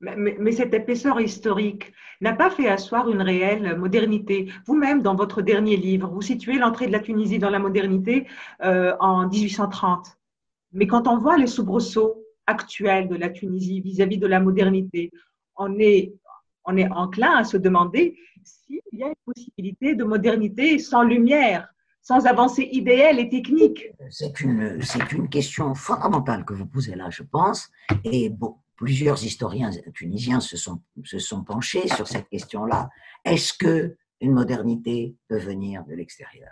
[0.01, 4.51] Mais, cette épaisseur historique n'a pas fait asseoir une réelle modernité.
[4.65, 8.27] Vous-même, dans votre dernier livre, vous situez l'entrée de la Tunisie dans la modernité
[8.63, 10.17] euh, en 1830.
[10.73, 15.11] Mais quand on voit les soubresauts actuels de la Tunisie vis-à-vis de la modernité,
[15.55, 16.13] on est,
[16.65, 21.73] on est enclin à se demander s'il y a une possibilité de modernité sans lumière,
[22.05, 23.87] sans avancée idéale et technique.
[24.11, 27.71] C'est une, c'est une question fondamentale que vous posez là, je pense.
[28.03, 32.89] Et bon, plusieurs historiens tunisiens se sont, se sont penchés sur cette question-là.
[33.25, 36.51] Est-ce que une modernité peut venir de l'extérieur?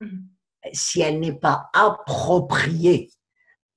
[0.00, 0.22] Mm-hmm.
[0.72, 3.10] Si elle n'est pas appropriée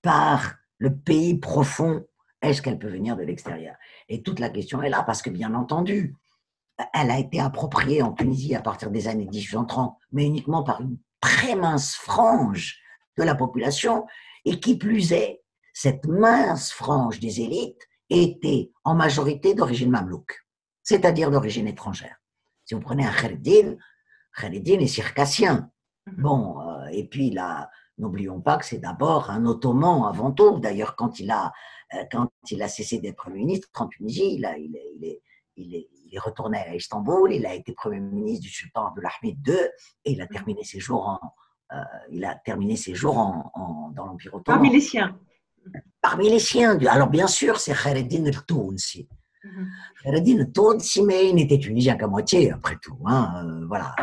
[0.01, 2.05] par le pays profond,
[2.41, 3.75] est-ce qu'elle peut venir de l'extérieur?
[4.07, 6.15] Et toute la question est là, parce que bien entendu,
[6.93, 10.97] elle a été appropriée en Tunisie à partir des années 1830, mais uniquement par une
[11.21, 12.79] très mince frange
[13.17, 14.05] de la population,
[14.45, 15.41] et qui plus est,
[15.73, 20.45] cette mince frange des élites était en majorité d'origine mamelouk,
[20.83, 22.17] c'est-à-dire d'origine étrangère.
[22.65, 23.75] Si vous prenez un Khalidin,
[24.35, 25.71] Khalidin est circassien.
[26.05, 26.21] Mhm.
[26.21, 30.59] Bon, euh, et puis là, n'oublions pas que c'est d'abord un ottoman avant tout.
[30.59, 31.51] D'ailleurs, quand il a
[31.93, 35.05] euh, quand il a cessé d'être Premier ministre en Tunisie, il, a, il, est, il,
[35.05, 35.21] est,
[35.55, 39.47] il, est, il est retourné à Istanbul, il a été Premier ministre du sultan Abdulhamid
[39.47, 39.55] II
[40.05, 41.19] et il a terminé ses jours en,
[41.73, 44.59] euh, il a terminé ses jours en, dans l'Empire ottoman.
[44.59, 45.17] Parmi les siens
[46.01, 46.79] parmi les siens.
[46.87, 49.07] Alors bien sûr, c'est Khareddin el-Tounsi.
[49.43, 49.67] Mhm.
[50.03, 52.97] Khareddin el-Tounsi, mais il n'était tunisien qu'à moitié, après tout.
[53.05, 53.93] Hein, euh, voilà.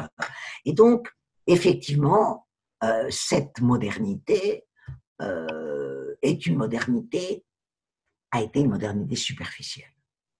[0.64, 1.08] Et donc,
[1.46, 2.46] effectivement,
[2.82, 4.64] euh, cette modernité
[6.20, 7.46] est une modernité,
[8.30, 9.93] a été une modernité superficielle.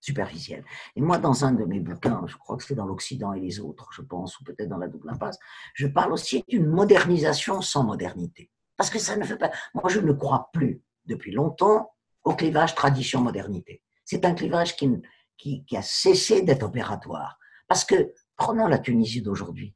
[0.05, 0.67] Superficielle.
[0.97, 3.59] Et moi, dans un de mes bouquins, je crois que c'est dans l'Occident et les
[3.59, 5.39] autres, je pense, ou peut-être dans la double impasse,
[5.73, 8.51] je parle aussi d'une modernisation sans modernité.
[8.77, 9.51] Parce que ça ne fait pas.
[9.73, 13.83] Moi, je ne crois plus depuis longtemps au clivage tradition-modernité.
[14.05, 14.91] C'est un clivage qui,
[15.39, 17.39] qui, a cessé d'être opératoire.
[17.67, 19.75] Parce que, prenons la Tunisie d'aujourd'hui,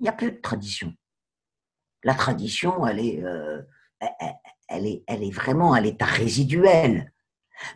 [0.00, 0.92] il n'y a plus de tradition.
[2.02, 3.62] La tradition, elle est, euh,
[4.68, 7.12] elle, est, elle est vraiment à l'état résiduel.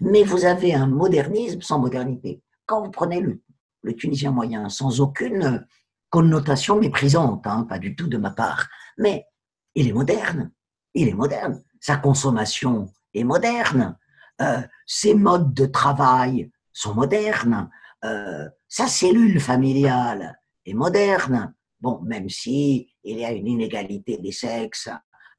[0.00, 2.42] Mais vous avez un modernisme sans modernité.
[2.66, 3.42] Quand vous prenez le,
[3.82, 5.66] le Tunisien moyen, sans aucune
[6.10, 8.68] connotation méprisante, hein, pas du tout de ma part,
[8.98, 9.26] mais
[9.74, 10.52] il est moderne.
[10.94, 13.98] Il est moderne sa consommation est moderne,
[14.40, 17.68] euh, ses modes de travail sont modernes,
[18.04, 21.52] euh, sa cellule familiale est moderne.
[21.80, 24.88] Bon, même si il y a une inégalité des sexes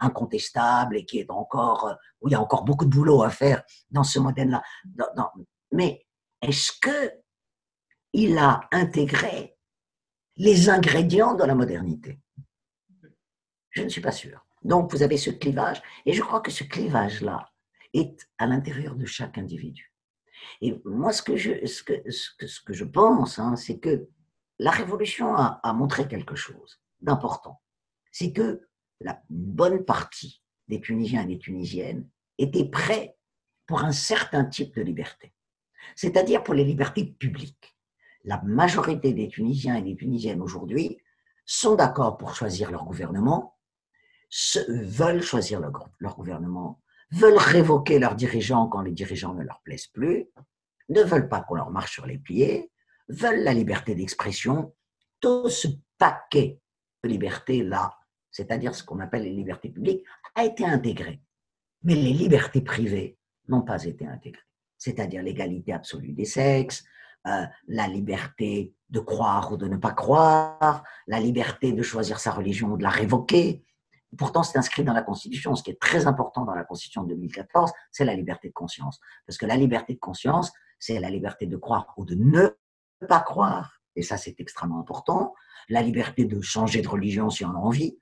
[0.04, 3.64] incontestable et qui est encore où il y a encore beaucoup de boulot à faire
[3.92, 4.62] dans ce modèle-là.
[5.72, 6.06] Mais
[6.42, 7.12] est-ce que
[8.14, 9.58] il a intégré
[10.38, 12.20] les ingrédients de la modernité?
[13.72, 14.46] Je ne suis pas sûr.
[14.64, 17.50] Donc, vous avez ce clivage, et je crois que ce clivage-là
[17.94, 19.94] est à l'intérieur de chaque individu.
[20.62, 24.08] Et moi, ce que je, ce que, ce que, je pense, hein, c'est que
[24.60, 27.62] la Révolution a montré quelque chose d'important.
[28.12, 28.68] C'est que
[29.04, 33.18] la bonne partie des Tunisiens et des Tunisiennes étaient prêts
[33.68, 35.34] pour un certain type de liberté,
[35.96, 37.76] c'est-à-dire pour les libertés publiques.
[38.24, 40.98] La majorité des Tunisiens et des Tunisiennes aujourd'hui
[41.46, 43.58] sont d'accord pour choisir leur gouvernement,
[44.68, 50.28] veulent choisir leur, gouvernement, veulent révoquer leurs dirigeants quand les dirigeants ne leur plaisent plus,
[50.90, 52.72] ne veulent pas qu'on leur marche sur les pieds,
[53.10, 54.74] veulent la liberté d'expression,
[55.20, 56.60] tout ce paquet
[57.04, 57.94] de libertés-là,
[58.34, 60.04] c'est-à-dire ce qu'on appelle les libertés publiques,
[60.36, 61.22] a été intégré.
[61.84, 63.18] Mais les libertés privées
[63.48, 64.44] n'ont pas été intégrées,
[64.78, 66.84] c'est-à-dire l'égalité absolue des sexes,
[67.28, 72.32] euh, la liberté de croire ou de ne pas croire, la liberté de choisir sa
[72.32, 73.64] religion ou de la révoquer,
[74.18, 75.56] Pourtant, c'est inscrit dans la Constitution.
[75.56, 79.00] Ce qui est très important dans la Constitution de 2014, c'est la liberté de conscience.
[79.26, 82.50] Parce que la liberté de conscience, c'est la liberté de croire ou de ne
[83.08, 83.82] pas croire.
[83.96, 85.34] Et ça, c'est extrêmement important.
[85.70, 87.98] La liberté de changer de religion si on a envie.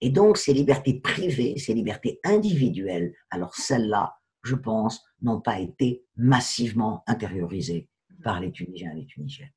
[0.00, 6.04] Et donc, ces libertés privées, ces libertés individuelles, alors celles-là, je pense, n'ont pas été
[6.16, 7.88] massivement intériorisées
[8.22, 9.52] par les Tunisiens et les Tunisiennes.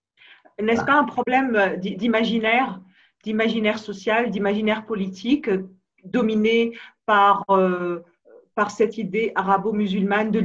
[0.61, 2.81] N'est-ce pas un problème d'imaginaire
[3.23, 5.49] d'imaginaire social, d'imaginaire politique
[6.03, 7.99] dominé par, euh,
[8.55, 10.39] par cette idée arabo-musulmane de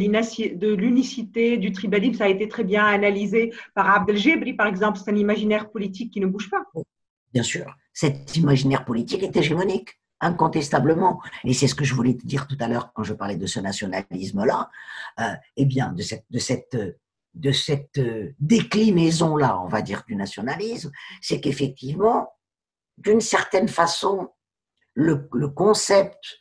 [0.75, 2.15] l'unicité, du tribalisme?
[2.15, 4.99] Ça a été très bien analysé par Abdel Jebri, par exemple.
[4.99, 6.65] C'est un imaginaire politique qui ne bouge pas.
[7.33, 9.99] Bien sûr, cet imaginaire politique est hégémonique.
[10.25, 13.37] incontestablement, et c'est ce que je voulais te dire tout à l'heure quand je parlais
[13.37, 14.71] de ce nationalisme-là,
[15.19, 16.77] euh, eh bien, de cette,
[17.53, 18.01] cette
[18.39, 22.33] déclinaison-là, on va dire, du nationalisme, c'est qu'effectivement,
[22.99, 24.29] d'une certaine façon,
[24.95, 26.41] le, le concept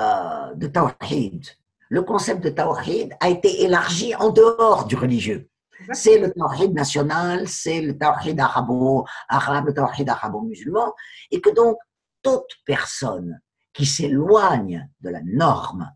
[0.00, 1.46] euh, de Tawhid,
[1.88, 5.48] le concept de Tawhid a été élargi en dehors du religieux.
[5.92, 10.92] C'est le Tawhid national, c'est le Tawhid arabo-arabe, le Tawhid arabo-musulman,
[11.30, 11.76] et que donc
[12.22, 13.40] toute personne
[13.72, 15.92] qui s'éloigne de la norme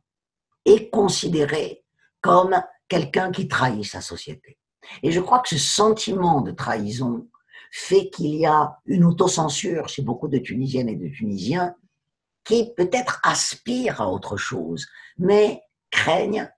[0.65, 1.85] est considérée
[2.21, 4.59] comme quelqu'un qui trahit sa société.
[5.03, 7.29] Et je crois que ce sentiment de trahison
[7.71, 11.75] fait qu'il y a une autocensure chez beaucoup de Tunisiennes et de Tunisiens
[12.45, 14.87] qui peut-être aspirent à autre chose,
[15.19, 16.51] mais craignent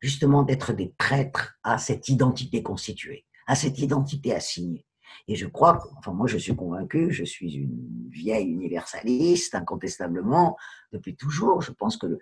[0.00, 4.86] justement d'être des traîtres à cette identité constituée, à cette identité assignée.
[5.28, 10.56] Et je crois, enfin moi je suis convaincu, je suis une vieille universaliste, incontestablement,
[10.92, 11.60] depuis toujours.
[11.60, 12.18] Je pense que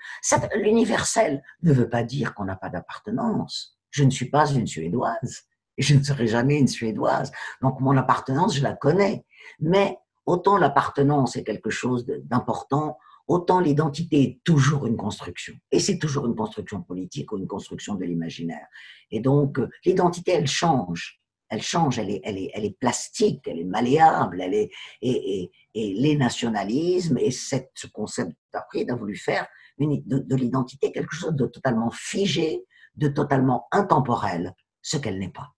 [0.56, 3.78] l'universel ne veut pas dire qu'on n'a pas d'appartenance.
[3.90, 5.44] Je ne suis pas une Suédoise
[5.76, 7.32] et je ne serai jamais une Suédoise.
[7.62, 9.24] Donc mon appartenance, je la connais.
[9.60, 12.98] Mais autant l'appartenance est quelque chose d'important,
[13.28, 15.54] autant l'identité est toujours une construction.
[15.70, 18.66] Et c'est toujours une construction politique ou une construction de l'imaginaire.
[19.10, 21.20] Et donc, euh, l'identité, elle change.
[21.50, 24.70] Elle change, elle est, elle est, elle est plastique, elle est malléable, elle est,
[25.00, 29.46] et, et, les nationalismes et cette, ce concept d'après a voulu faire
[29.78, 32.66] de, de l'identité quelque chose de totalement figé,
[32.96, 35.54] de totalement intemporel, ce qu'elle n'est pas.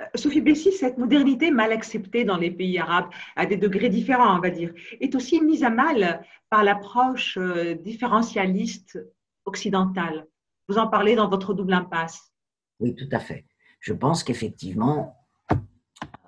[0.00, 4.36] Euh, Sophie Bessie, cette modernité mal acceptée dans les pays arabes, à des degrés différents,
[4.36, 8.98] on va dire, est aussi mise à mal par l'approche euh, différentialiste
[9.44, 10.26] occidentale.
[10.68, 12.32] Vous en parlez dans votre double impasse.
[12.80, 13.46] Oui, tout à fait.
[13.80, 15.16] Je pense qu'effectivement,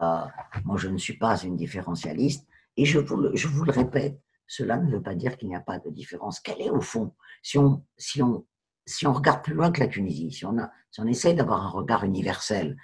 [0.00, 0.24] euh,
[0.64, 2.46] moi je ne suis pas une différentialiste,
[2.76, 5.56] et je vous, le, je vous le répète, cela ne veut pas dire qu'il n'y
[5.56, 6.40] a pas de différence.
[6.40, 8.46] Quelle est au fond, si on, si on,
[8.88, 10.70] si on regarde plus loin que la Tunisie, si on, a,
[11.06, 12.76] essaie d'avoir un regard universel,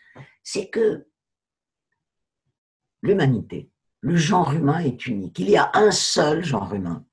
[0.42, 1.06] c'est que
[3.02, 5.38] l'humanité, le genre humain est unique.
[5.38, 7.04] Il y a un seul genre humain.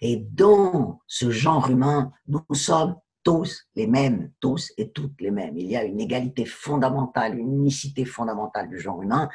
[0.00, 5.56] Et dans ce genre humain, nous sommes tous les mêmes, tous et toutes les mêmes.
[5.56, 9.28] Il y a une égalité fondamentale, une unicité fondamentale du genre humain.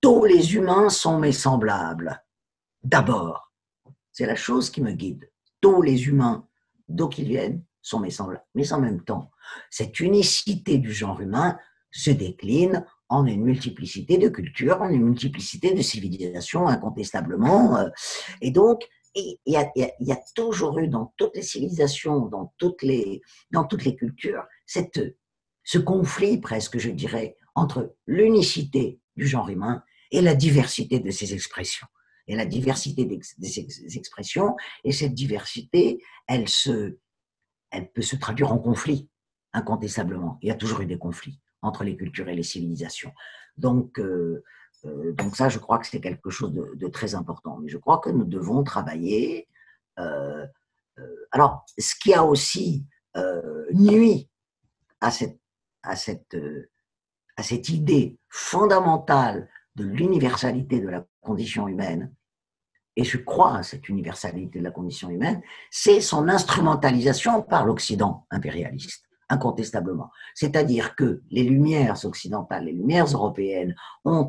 [0.00, 2.22] Tous les humains sont mes semblables.
[2.84, 3.52] D'abord,
[4.12, 5.28] c'est la chose qui me guide.
[5.60, 6.46] Tous les humains,
[6.88, 8.44] d'où qu'ils viennent, sont mes semblables.
[8.54, 9.30] Mais en même temps,
[9.70, 11.58] cette unicité du genre humain
[11.90, 17.76] se décline en une multiplicité de cultures, en une multiplicité de civilisations, incontestablement.
[17.78, 17.88] Euh,
[18.42, 23.20] et donc, il y, a, toujours eu dans toutes les civilisations, dans toutes les,
[23.50, 25.00] dans toutes les cultures, cette,
[25.64, 31.34] ce conflit presque, je dirais, entre l'unicité du genre humain et la diversité de ses
[31.34, 31.86] expressions.
[32.28, 34.54] Et la diversité de ses expressions,
[34.84, 36.98] et cette diversité, elle, se,
[37.70, 39.08] elle peut se traduire en conflit,
[39.52, 40.38] incontestablement.
[40.42, 43.12] Il y a toujours eu des conflits entre les cultures et les civilisations.
[43.56, 44.44] Donc, euh,
[44.84, 47.58] euh, donc ça, je crois que c'est quelque chose de, très important.
[47.58, 49.48] Mais je crois que nous devons travailler.
[49.98, 50.46] Euh,
[51.32, 52.86] alors, ce qui a aussi
[53.72, 54.30] nuit
[55.00, 55.40] à cette,
[55.82, 56.36] à, cette,
[57.36, 62.14] à cette idée fondamentale de l'universalité de la condition humaine,
[62.98, 65.40] et je crois à cette universalité de la condition humaine,
[65.70, 70.10] c'est son instrumentalisation par l'Occident impérialiste incontestablement.
[70.34, 74.26] C'est-à-dire que les lumières occidentales, les lumières européennes ont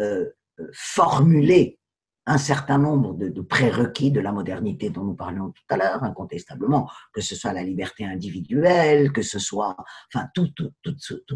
[0.00, 0.26] euh,
[0.58, 1.78] euh, formulé
[2.26, 6.90] un certain nombre de, prérequis de la modernité dont nous parlions tout à l'heure, incontestablement,
[7.14, 9.76] que ce soit la liberté individuelle, que ce soit,
[10.12, 10.28] enfin,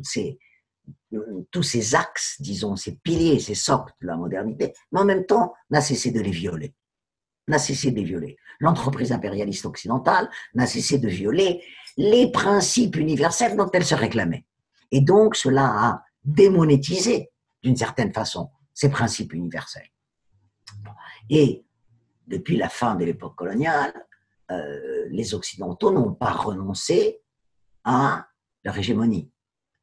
[0.03, 0.39] ces,
[1.51, 5.55] tous ces axes, disons, ces piliers, ces socles de la modernité, mais en même temps,
[5.71, 6.75] n'a cessé de les violer.
[7.49, 8.37] N'a cessé de les violer.
[8.61, 11.63] L'entreprise impérialiste occidentale n'a cessé de violer
[11.97, 14.47] les principes universels dont elle se réclamait.
[14.91, 17.31] Et donc, cela a démonétisé,
[17.63, 19.89] d'une certaine façon, ces principes universels.
[21.31, 21.65] Et
[22.27, 23.93] depuis la fin de l'époque coloniale,
[24.51, 27.21] euh, les Occidentaux n'ont pas renoncé
[27.85, 28.27] à
[28.65, 29.31] leur hégémonie.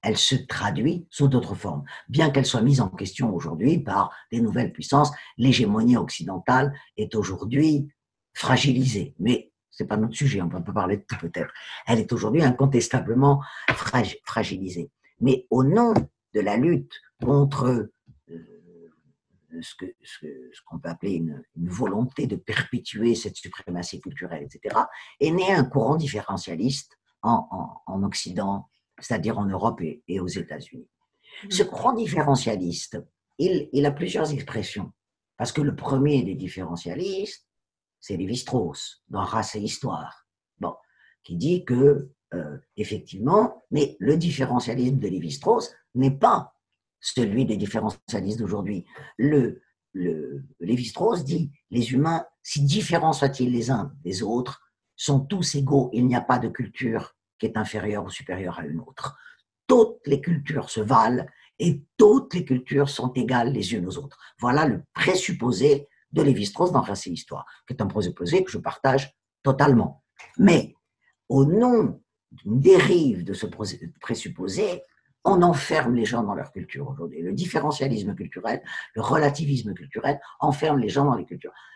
[0.02, 1.84] Elle se traduit sous d'autres formes.
[2.10, 7.90] Bien qu'elle soit mise en question aujourd'hui par des nouvelles puissances, l'hégémonie occidentale est aujourd'hui
[8.34, 9.16] fragilisée.
[9.20, 11.54] Mais c'est pas notre sujet, on peut pas parler de tout peut-être.
[11.88, 13.42] Elle est aujourd'hui incontestablement
[14.26, 14.92] fragilisée.
[15.20, 15.94] Mais au nom
[16.34, 17.90] de la lutte contre
[18.30, 24.76] euh, ce qu'on ce peut appeler une, volonté de perpétuer cette suprématie culturelle, etc.,
[25.20, 27.48] est né un courant différentialiste en,
[27.86, 28.70] en, Occident,
[29.02, 30.88] c'est-à-dire en Europe et, aux États-Unis.
[31.44, 31.52] Mmh.
[31.52, 32.98] Ce courant différentialiste,
[33.38, 34.92] il, il a plusieurs expressions.
[35.38, 37.48] Parce que le premier des différentialistes,
[38.00, 40.28] c'est Lévi-Strauss, dans Race et Histoire,
[40.60, 40.76] bon,
[41.24, 46.54] qui dit que, euh, effectivement, mais le différentialisme de Lévi-Strauss n'est pas
[47.00, 48.86] celui des différentialistes d'aujourd'hui.
[49.18, 49.62] Le,
[49.94, 54.62] le Lévi-Strauss dit les humains, si différents soient-ils les uns des autres,
[54.96, 55.90] sont tous égaux.
[55.94, 59.18] Il n'y a pas de culture qui est inférieure ou supérieure à une autre.
[59.66, 61.26] Toutes les cultures se valent
[61.58, 64.20] et toutes les cultures sont égales les unes aux autres.
[64.40, 68.60] Voilà le présupposé de Lévi-Strauss dans Race et Histoire, qui est un présupposé que je
[68.60, 70.04] partage totalement.
[70.38, 70.76] Mais
[71.30, 72.00] au nom
[72.32, 73.48] d'une dérive de ce
[74.00, 74.84] présupposé,
[75.24, 77.24] on enferme les gens dans leur culture aujourd'hui.
[77.24, 78.62] Le différentialisme culturel,
[78.94, 81.06] le relativisme culturel enferme les gens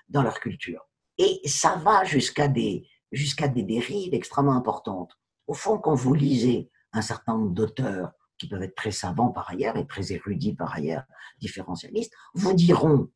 [0.09, 0.87] dans, leur culture.
[1.17, 5.17] Et ça va jusqu'à des, jusqu'à des dérives extrêmement importantes.
[5.47, 9.49] Au fond, quand vous lisez un certain nombre d'auteurs qui peuvent être très savants par
[9.49, 11.03] ailleurs et très érudits par ailleurs,
[11.39, 13.09] différentialistes, vous diront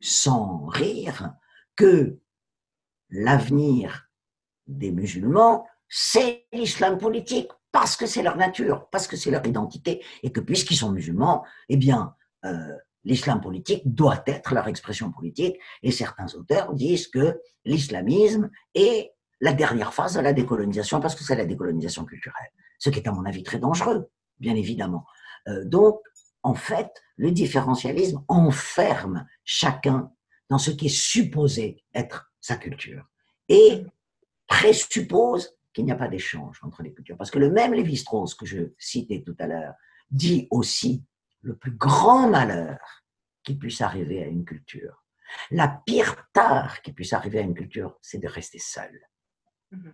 [0.00, 1.34] sans rire
[1.76, 2.18] que
[3.10, 4.08] l'avenir
[4.66, 10.04] des musulmans, c'est l'islam politique, parce que c'est leur nature, parce que c'est leur identité,
[10.22, 12.14] et que puisqu'ils sont musulmans, eh bien,
[12.44, 19.12] euh, l'islam politique doit être leur expression politique, et certains auteurs disent que l'islamisme est
[19.40, 23.08] la dernière phase de la décolonisation, parce que c'est la décolonisation culturelle, ce qui est
[23.08, 25.04] à mon avis très dangereux, bien évidemment.
[25.48, 26.00] Euh, donc,
[26.42, 30.12] en fait, le différentialisme enferme chacun
[30.48, 33.04] dans ce qui est supposé être sa culture
[33.48, 33.84] et
[34.46, 37.16] présuppose qu'il n'y a pas d'échange entre les cultures.
[37.16, 39.74] Parce que le même Lévi-Strauss que je citais tout à l'heure
[40.10, 41.04] dit aussi
[41.42, 42.78] le plus grand malheur
[43.42, 45.04] qui puisse arriver à une culture,
[45.50, 48.98] la pire tare qui puisse arriver à une culture, c'est de rester seul.
[49.70, 49.92] Mhm.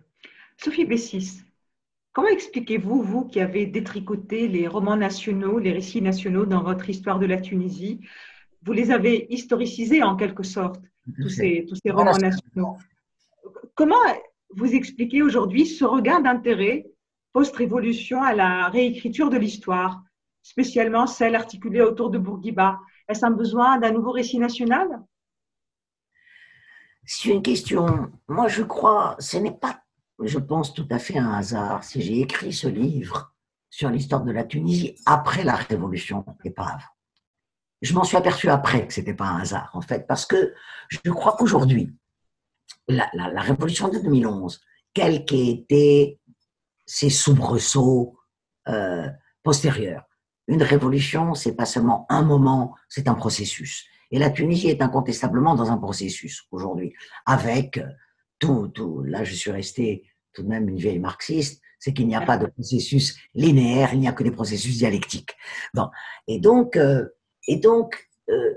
[0.57, 1.41] Sophie Bessis,
[2.13, 7.19] comment expliquez-vous, vous qui avez détricoté les romans nationaux, les récits nationaux dans votre histoire
[7.19, 7.99] de la Tunisie,
[8.63, 10.81] vous les avez historicisés en quelque sorte,
[11.21, 12.77] tous ces, tous ces romans nationaux.
[13.75, 13.95] Comment
[14.49, 16.87] vous expliquez aujourd'hui ce regain d'intérêt
[17.33, 20.01] post-révolution à la réécriture de l'histoire,
[20.41, 22.79] spécialement celle articulée autour de Bourguiba?
[23.09, 24.87] Est-ce un besoin d'un nouveau récit national?
[27.05, 28.11] C'est une question.
[28.27, 29.81] Moi, je crois, ce n'est pas,
[30.21, 33.33] je pense, tout à fait un hasard si j'ai écrit ce livre
[33.69, 36.95] sur l'histoire de la Tunisie après la révolution et pas avant.
[37.81, 40.53] Je m'en suis aperçu après que ce n'était pas un hasard, en fait, parce que
[40.89, 41.93] je crois qu'aujourd'hui,
[42.87, 43.09] la,
[43.41, 44.61] révolution de 2011,
[44.93, 46.19] quels qu'aient été
[46.85, 48.17] ses soubresauts
[48.67, 49.07] euh,
[49.43, 50.03] postérieurs.
[50.47, 53.85] Une révolution, c'est pas seulement un moment, c'est un processus.
[54.15, 56.93] Et la Tunisie est incontestablement dans un processus aujourd'hui,
[57.25, 57.81] avec
[58.39, 59.03] tout, tout.
[59.03, 62.37] Là, je suis resté tout de même une vieille marxiste, c'est qu'il n'y a pas
[62.37, 65.35] de processus linéaire, il n'y a que des processus dialectiques.
[65.73, 65.89] Bon,
[66.29, 67.09] et donc, euh,
[67.49, 68.53] et euh,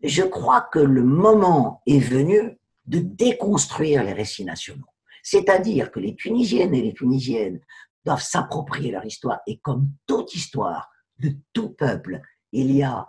[0.00, 2.56] je crois que le moment est venu
[2.86, 4.86] de déconstruire les récits nationaux.
[5.24, 7.58] C'est-à-dire que les Tunisiennes et les Tunisiennes
[8.04, 9.40] doivent s'approprier leur histoire.
[9.48, 12.20] Et comme toute histoire de tout peuple,
[12.52, 13.08] il y a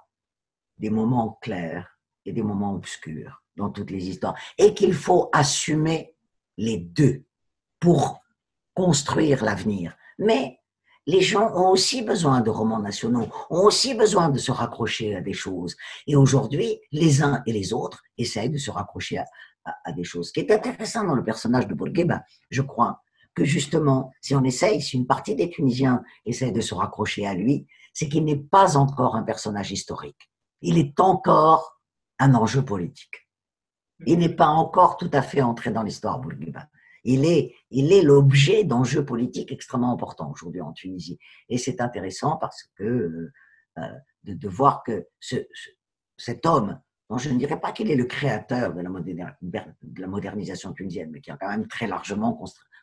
[0.80, 4.36] des moments clairs et des moments obscurs dans toutes les histoires.
[4.58, 6.16] Et qu'il faut assumer
[6.58, 7.24] les deux
[7.80, 8.22] pour
[8.74, 9.96] construire l'avenir.
[10.18, 10.60] Mais
[11.06, 15.22] les gens ont aussi besoin de romans nationaux, ont aussi besoin de se raccrocher à
[15.22, 15.76] des choses.
[16.08, 19.18] Et aujourd'hui, les uns et les autres essayent de se raccrocher
[19.66, 20.28] à, des choses.
[20.28, 23.02] Ce qui est intéressant dans le personnage de Bourguiba, je crois,
[23.34, 27.34] que justement, si on essaye, si une partie des Tunisiens essaie de se raccrocher à
[27.34, 30.30] lui, c'est qu'il n'est pas encore un personnage historique.
[30.62, 31.82] Il est encore
[32.20, 33.28] un enjeu politique.
[34.06, 36.68] Il n'est pas encore tout à fait entré dans l'histoire Bourguiba.
[37.04, 41.18] Il est, il est l'objet d'enjeux politiques extrêmement importants aujourd'hui en Tunisie.
[41.48, 43.34] Et c'est intéressant parce que euh,
[43.78, 43.82] euh,
[44.24, 45.38] de, de, voir que ce,
[46.18, 46.80] cet homme
[47.18, 51.38] je ne dirais pas qu'il est le créateur de la, modernisation tunisienne, mais qui a
[51.38, 52.40] quand même très largement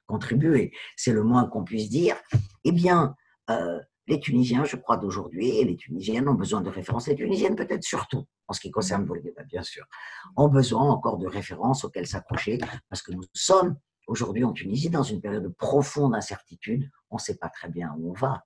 [0.06, 2.16] contribué, c'est le moins qu'on puisse dire,
[2.64, 3.14] eh bien,
[3.50, 7.56] euh, les Tunisiens, je crois, d'aujourd'hui, et les Tunisiennes ont besoin de références, les Tunisiennes
[7.56, 9.84] peut-être surtout, en ce qui concerne Bourguiba, bien sûr,
[10.36, 13.76] ont besoin encore de références auxquelles s'accrocher, parce que nous sommes
[14.06, 17.94] aujourd'hui en Tunisie dans une période de profonde incertitude, on ne sait pas très bien
[17.98, 18.44] où on va.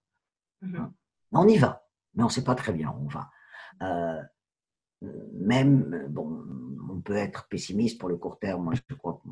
[0.62, 0.90] Mm-hmm.
[1.32, 3.30] On y va, mais on ne sait pas très bien où on va.
[3.82, 4.22] Euh,
[5.32, 6.44] même, bon,
[6.90, 8.64] on peut être pessimiste pour le court terme.
[8.64, 9.22] Moi, je crois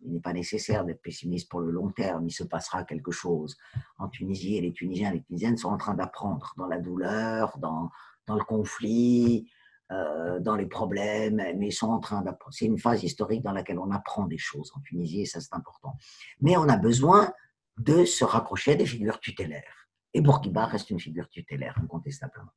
[0.00, 2.26] qu'il n'est pas nécessaire d'être pessimiste pour le long terme.
[2.26, 3.56] Il se passera quelque chose
[4.04, 7.58] en Tunisie et les Tunisiens et les Tunisiennes sont en train d'apprendre dans la douleur,
[7.58, 7.90] dans,
[8.26, 9.50] dans le conflit,
[9.92, 12.54] euh, dans les problèmes, mais ils sont en train d'apprendre.
[12.54, 15.54] C'est une phase historique dans laquelle on apprend des choses en Tunisie et ça, c'est
[15.54, 15.96] important.
[16.40, 17.32] Mais on a besoin
[17.78, 19.88] de se rapprocher à des figures tutélaires.
[20.14, 22.52] Et Bourguiba reste une figure tutélaire, incontestablement.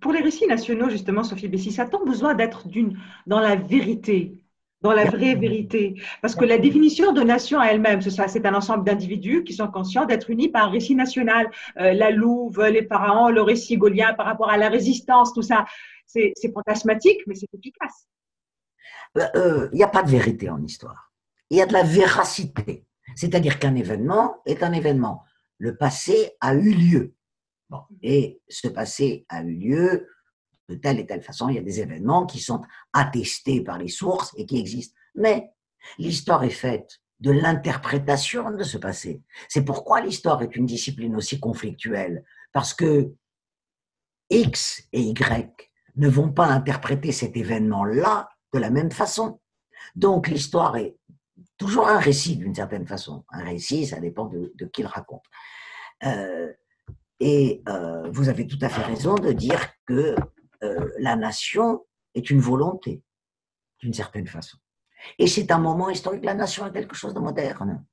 [0.00, 2.68] Pour les récits nationaux, justement, Sophie Bessis, a-t-on besoin d'être
[3.26, 4.45] dans la vérité,
[4.86, 6.00] dans la vraie vérité.
[6.22, 10.30] Parce que la définition de nation elle-même, c'est un ensemble d'individus qui sont conscients d'être
[10.30, 11.50] unis par un récit national.
[11.78, 15.64] Euh, la Louve, les pharaons, le récit gaulien par rapport à la résistance, tout ça,
[16.06, 18.06] c'est fantasmatique, mais c'est efficace.
[19.16, 21.12] Il euh, euh, n'y a pas de vérité en histoire.
[21.50, 22.84] Il y a de la véracité.
[23.16, 25.24] C'est-à-dire qu'un événement est un événement.
[25.58, 27.14] Le passé a eu lieu.
[27.70, 27.80] Bon.
[28.02, 30.06] Et ce passé a eu lieu
[30.68, 31.48] de telle et telle façon.
[31.48, 32.62] Il y a des événements qui sont
[32.92, 34.96] attestés par les sources et qui existent.
[35.14, 35.50] Mais
[35.98, 39.22] l'histoire est faite de l'interprétation de ce passé.
[39.48, 42.24] C'est pourquoi l'histoire est une discipline aussi conflictuelle.
[42.52, 43.12] Parce que
[44.30, 49.40] X et Y ne vont pas interpréter cet événement-là de la même façon.
[49.94, 50.96] Donc l'histoire est
[51.56, 53.24] toujours un récit d'une certaine façon.
[53.30, 55.24] Un récit, ça dépend de, qui le raconte.
[56.04, 56.52] Euh,
[57.18, 60.14] et euh, vous avez tout à fait raison de dire que
[60.62, 61.84] euh, la nation
[62.14, 63.02] est une volonté,
[63.80, 64.58] d'une certaine façon.
[65.18, 66.24] Et c'est un moment historique.
[66.24, 67.84] La nation est quelque chose de moderne.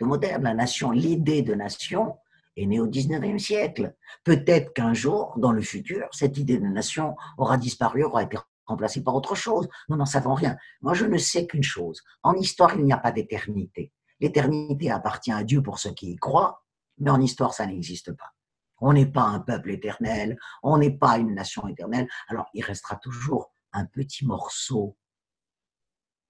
[0.00, 0.42] De moderne.
[0.42, 2.16] La nation, l'idée de nation
[2.56, 3.94] est née au 19e siècle.
[4.24, 9.02] Peut-être qu'un jour, dans le futur, cette idée de nation aura disparu, aura été remplacée
[9.02, 9.68] par autre chose.
[9.88, 10.56] Nous n'en savons rien.
[10.82, 12.02] Moi, je ne sais qu'une chose.
[12.22, 13.92] En histoire, il n'y a pas d'éternité.
[14.20, 16.64] L'éternité appartient à Dieu pour ceux qui y croient,
[16.98, 18.32] mais en histoire, ça n'existe pas.
[18.80, 22.08] On n'est pas un peuple éternel, on n'est pas une nation éternelle.
[22.28, 24.96] Alors, il restera toujours un petit morceau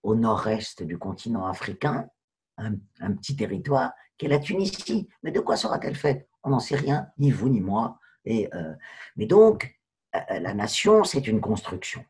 [0.02, 2.08] au nord-est du continent africain,
[2.56, 5.08] un, petit territoire, qui est la Tunisie.
[5.22, 6.28] Mais de quoi sera-t-elle faite?
[6.42, 7.98] On n'en sait rien, ni vous ni moi.
[8.24, 8.74] Et, euh,
[9.16, 9.78] mais donc,
[10.14, 12.04] euh, euh, la nation, c'est une construction.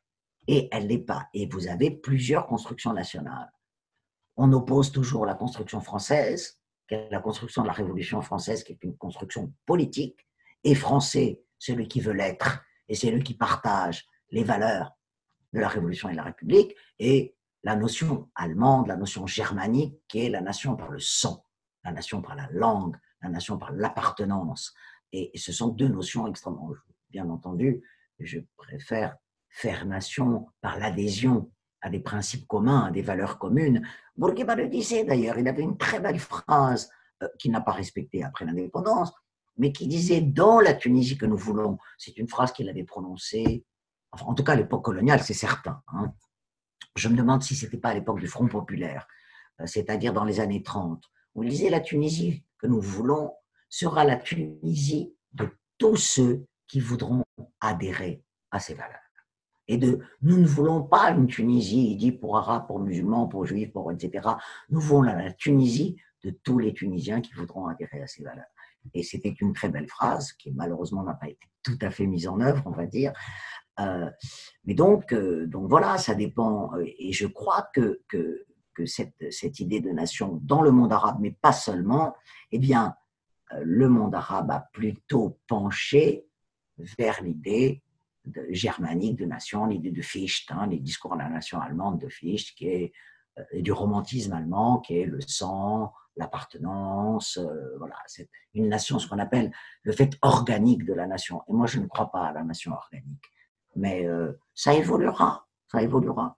[0.47, 1.29] Et elle n'est pas.
[1.35, 3.53] Et vous avez plusieurs constructions nationales.
[4.37, 6.59] On oppose toujours la construction française,
[6.89, 10.27] qui la construction de la Révolution française, qui est une construction politique,
[10.65, 14.93] et français, celui qui veut l'être, et c'est celui qui partage les valeurs
[15.53, 20.27] de la Révolution et de la République, et la notion allemande, la notion germanique, qui
[20.27, 21.45] est la nation par le sang,
[21.85, 24.75] la nation par la langue, la nation par l'appartenance.
[25.13, 26.71] Et, ce sont deux notions extrêmement,
[27.11, 27.83] bien entendu,
[28.19, 29.17] je préfère
[29.49, 31.51] faire nation par l'adhésion
[31.81, 33.87] à des principes communs, à des valeurs communes.
[34.17, 36.91] Bourguiba le disait d'ailleurs, il avait une très belle phrase
[37.23, 39.13] euh, qu'il n'a pas respectée après l'indépendance,
[39.59, 43.65] mais qui disait dans la Tunisie que nous voulons, c'est une phrase qu'il avait prononcée,
[44.13, 45.83] en tout cas à l'époque coloniale, c'est certain.
[45.89, 46.13] Hein.
[46.97, 49.07] Je me demande si ce n'était pas à l'époque du Front populaire,
[49.61, 51.03] euh, c'est-à-dire dans les années 30,
[51.35, 53.33] où il disait la Tunisie que nous voulons
[53.69, 57.25] sera la Tunisie de tous ceux qui voudront
[57.61, 58.97] adhérer à ces valeurs.
[59.69, 63.45] Et de, nous ne voulons pas une Tunisie, il dit pour arabes, pour musulmans, pour
[63.45, 64.27] juifs, pour etc.
[64.71, 68.47] Nous voulons la Tunisie de tous les Tunisiens qui voudront adhérer à ces valeurs.
[68.95, 72.29] Et c'était une très belle phrase qui malheureusement n'a pas été tout à fait mise
[72.29, 73.13] en œuvre, on va dire.
[73.81, 74.11] Euh,
[74.65, 76.75] mais donc, euh, donc voilà, ça dépend.
[76.75, 78.45] Euh, et je crois que, que,
[78.87, 82.15] cette, cette, idée de nation dans le monde arabe, mais pas seulement,
[82.53, 82.95] eh bien,
[83.61, 86.29] le monde arabe a plutôt penché
[86.97, 87.83] vers l'idée
[88.51, 92.55] germanique de nation, l'idée de Fichte, hein, les discours de la nation allemande de Fichte,
[92.57, 92.93] qui est
[93.53, 99.19] du romantisme allemand, qui est le sang, l'appartenance, euh, voilà, c'est une nation, ce qu'on
[99.19, 99.51] appelle
[99.83, 101.43] le fait organique de la nation.
[101.49, 103.33] Et moi, je ne crois pas à la nation organique.
[103.77, 106.37] Mais euh, ça évoluera, ça évoluera.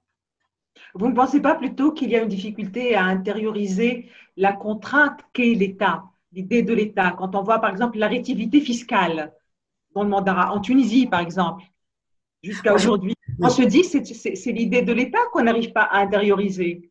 [0.95, 5.55] Vous ne pensez pas plutôt qu'il y a une difficulté à intérioriser la contrainte qu'est
[5.55, 7.13] l'État, l'idée de l'État?
[7.17, 9.33] Quand on voit par exemple la rétivité fiscale
[9.95, 11.65] dans le mandat, en Tunisie par exemple,
[12.43, 16.90] jusqu'à aujourd'hui, on se dit que c'est l'idée de l'État qu'on n'arrive pas à intérioriser.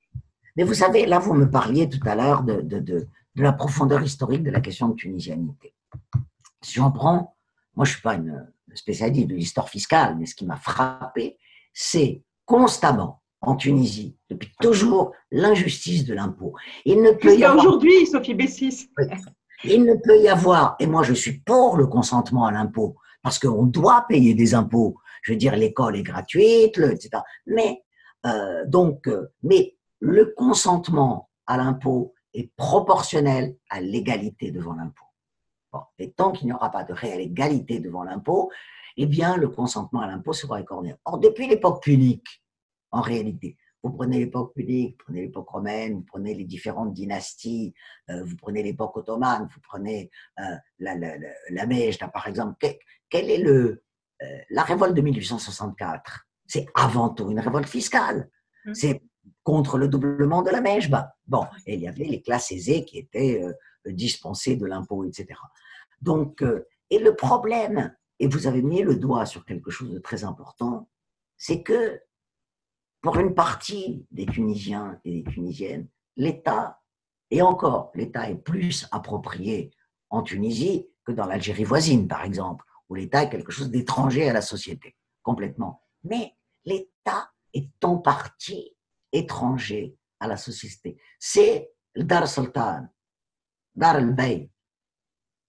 [0.60, 3.08] Mais vous savez, là, vous me parliez tout à l'heure de, de, de,
[3.38, 5.74] la profondeur historique de la question de tunisianité.
[6.62, 7.38] Si on prend,
[7.78, 11.38] moi je ne suis pas une spécialiste de l'histoire fiscale, mais ce qui m'a frappé,
[11.72, 16.54] c'est constamment en Tunisie, depuis toujours, l'injustice de l'impôt.
[16.84, 17.66] Il ne peut y avoir...
[17.66, 18.90] aujourd'hui, Sophie Bessis.
[19.64, 23.40] Il ne peut y avoir, et moi je suis pour le consentement à l'impôt, parce
[23.40, 24.98] qu'on doit payer des impôts.
[25.22, 27.24] Je veux dire, l'école est gratuite, etc.
[27.48, 27.82] Mais
[28.26, 35.06] euh, donc, euh, mais le consentement à l'impôt est proportionnel à l'égalité devant l'impôt.
[35.98, 38.52] et tant qu'il n'y aura pas de réelle égalité devant l'impôt,
[38.98, 40.94] eh bien, le consentement à l'impôt sera accordé.
[41.06, 42.44] Or, depuis l'époque punique,
[42.92, 47.74] en réalité, vous prenez l'époque punique, vous prenez l'époque romaine, vous prenez les différentes dynasties,
[48.10, 51.18] euh, vous prenez l'époque ottomane, vous prenez euh, la, la,
[51.50, 52.58] la, par exemple.
[53.10, 53.84] quel est le,
[54.22, 58.30] euh, la révolte de 1864 C'est avant tout une révolte fiscale.
[58.66, 58.74] Mmh.
[58.74, 59.02] C'est
[59.44, 60.90] contre le doublement de la mèche.
[61.28, 63.54] bon, et il y avait les classes aisées qui étaient euh,
[63.92, 65.40] dispensées de l'impôt, etc.
[66.02, 70.00] Donc, euh, et le problème, et vous avez mis le doigt sur quelque chose de
[70.00, 70.90] très important,
[71.38, 72.02] c'est que
[73.02, 76.82] pour une partie des Tunisiens et des Tunisiennes, l'État,
[77.32, 79.72] et encore, l'État est plus approprié
[80.10, 84.34] en Tunisie que dans l'Algérie voisine, par exemple, où l'État est quelque chose d'étranger à
[84.34, 85.84] la société, complètement.
[86.04, 88.76] Mais l'État est en partie
[89.12, 90.98] étranger à la société.
[91.20, 92.88] C'est le Dar Sultan,
[93.76, 94.50] Dar al-Bay.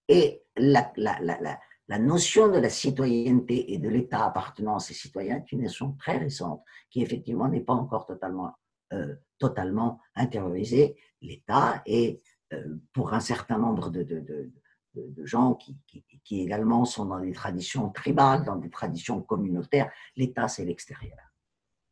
[0.08, 1.58] Et la, la, la,
[1.88, 5.92] la, notion de la citoyenneté et de l'État appartenant à ses citoyens est une notion
[5.92, 8.52] très récente, qui effectivement n'est pas encore totalement,
[8.92, 10.96] euh, totalement intériorisée.
[11.20, 12.20] L'État est,
[12.52, 14.50] euh, pour un certain nombre de, de,
[14.94, 20.48] de, gens qui, qui, également sont dans des traditions tribales, dans des traditions communautaires, l'État,
[20.48, 21.18] c'est l'extérieur,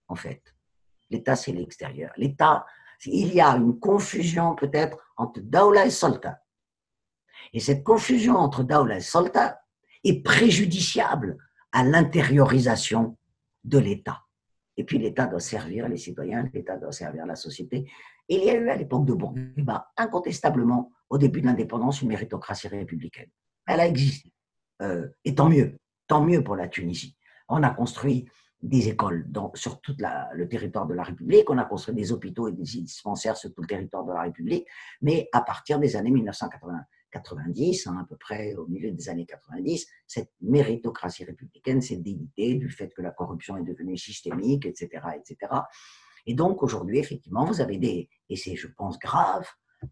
[0.08, 0.42] en fait.
[1.10, 2.12] L'État, c'est l'extérieur.
[2.16, 2.66] L'État,
[3.06, 6.40] il y a une confusion peut-être entre Daoula et Solta.
[7.52, 9.60] Et cette confusion entre Daoula et Solta
[10.04, 11.38] est préjudiciable
[11.72, 13.16] à l'intériorisation
[13.64, 14.22] de l'État.
[14.76, 17.90] Et puis l'État doit servir les citoyens, l'État doit servir la société.
[18.28, 22.68] il y a eu à l'époque de Bourguiba, incontestablement, au début de l'indépendance, une méritocratie
[22.68, 23.30] républicaine.
[23.66, 24.32] Elle a existé.
[24.82, 27.16] Euh, et tant mieux, tant mieux pour la Tunisie.
[27.48, 28.28] On a construit
[28.62, 32.52] des écoles sur tout le territoire de la République, on a construit des hôpitaux et
[32.52, 34.66] des dispensaires sur tout le territoire de la République,
[35.00, 39.86] mais à partir des années 1990, hein, à peu près au milieu des années 90,
[40.06, 45.06] cette méritocratie républicaine s'est délitée du fait que la corruption est devenue systémique, etc.
[45.16, 45.52] etc.
[46.26, 49.46] Et donc aujourd'hui, effectivement, vous avez des, et c'est je pense grave,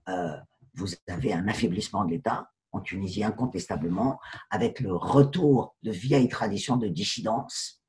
[0.08, 0.36] euh,
[0.74, 4.18] vous avez un affaiblissement de l'État en Tunisie incontestablement,
[4.50, 7.82] avec le retour de vieilles traditions de dissidence,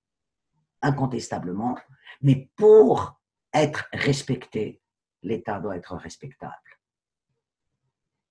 [0.81, 1.77] incontestablement,
[2.21, 3.19] mais pour
[3.53, 4.81] être respecté,
[5.23, 6.53] l'État doit être respectable.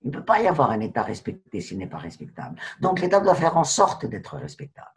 [0.02, 2.60] Il ne peut pas y avoir un État respecté s'il n'est pas respectable.
[2.80, 4.88] Donc l'État doit faire en sorte d'être respectable.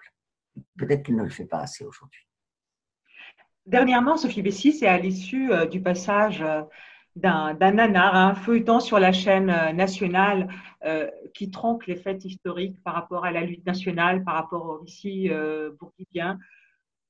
[0.78, 2.22] Peut-être qu'il ne le fait pas assez aujourd'hui.
[3.66, 6.62] Dernièrement, Sophie Bessis, c'est à l'issue euh, du passage euh,
[7.16, 10.48] d'un nanar, un feuilleton sur la chaîne euh, nationale
[11.34, 15.30] qui tronque les faits historiques par rapport à la lutte nationale, par rapport au récit
[15.78, 16.40] bourguibien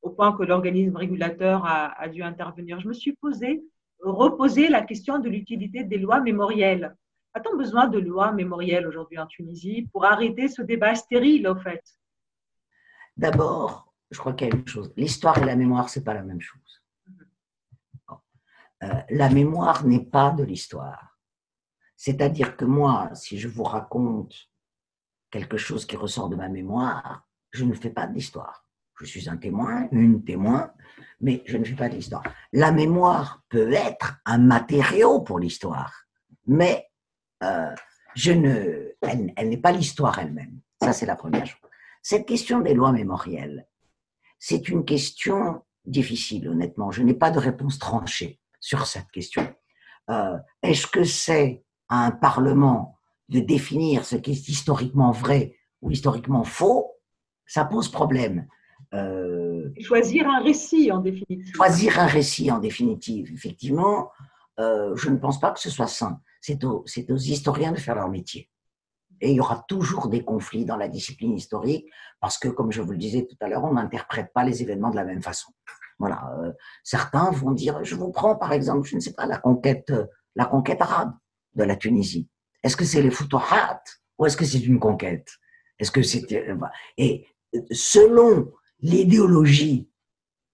[0.02, 2.80] au point que l'organisme régulateur a, dû intervenir.
[2.80, 3.64] Je me suis posé,
[4.02, 6.96] reposé la question de l'utilité des lois mémorielles.
[7.34, 11.84] A-t-on besoin de lois mémorielles aujourd'hui en Tunisie pour arrêter ce débat stérile, au fait?
[13.18, 14.94] D'abord, je crois qu'il y a une chose.
[14.96, 16.82] L'histoire et la mémoire, ce n'est pas la même chose.
[18.84, 21.20] Euh, la mémoire n'est pas de l'histoire.
[21.98, 24.50] C'est-à-dire que moi, si je vous raconte
[25.30, 28.69] quelque chose qui ressort de ma mémoire, je ne fais pas d'histoire.
[29.00, 30.72] Je suis un témoin, une témoin,
[31.22, 32.24] mais je ne fais pas d'histoire.
[32.52, 36.06] La mémoire peut être un matériau pour l'histoire,
[36.46, 36.90] mais
[37.44, 37.74] euh,
[38.16, 40.60] je ne, elle, elle n'est pas l'histoire elle-même.
[40.82, 41.62] Ça, c'est la première chose.
[42.02, 43.68] Cette question des lois mémorielles,
[44.38, 46.92] c'est une question difficile, honnêtement.
[46.92, 49.54] Je n'ai pas de réponse tranchée sur cette question.
[50.10, 52.98] Euh, Est-ce que c'est à un Parlement
[53.30, 56.92] de définir ce qui est historiquement vrai ou historiquement faux?
[57.46, 58.48] Ça pose problème.
[58.94, 61.54] Euh, choisir un récit en définitive.
[61.56, 64.12] Choisir un récit en définitive, effectivement,
[64.60, 66.20] euh, je ne pense pas que ce soit sain.
[66.42, 68.50] C'est aux, aux, historiens de faire leur métier.
[69.22, 71.86] Et il y aura toujours des conflits dans la discipline historique
[72.22, 74.90] parce que, comme je vous le disais tout à l'heure, on n'interprète pas les événements
[74.90, 75.52] de la même façon.
[76.00, 76.32] Voilà.
[76.40, 79.92] Euh, certains vont dire, je vous prends par exemple, je ne sais pas, la conquête,
[80.36, 81.14] la conquête arabe
[81.56, 82.30] de la Tunisie.
[82.64, 83.84] Est-ce que c'est les Futuhat
[84.18, 85.30] ou est-ce que c'est une conquête?
[85.78, 86.48] Est-ce que c'était
[86.98, 87.26] et
[87.72, 88.52] selon
[88.82, 89.90] l'idéologie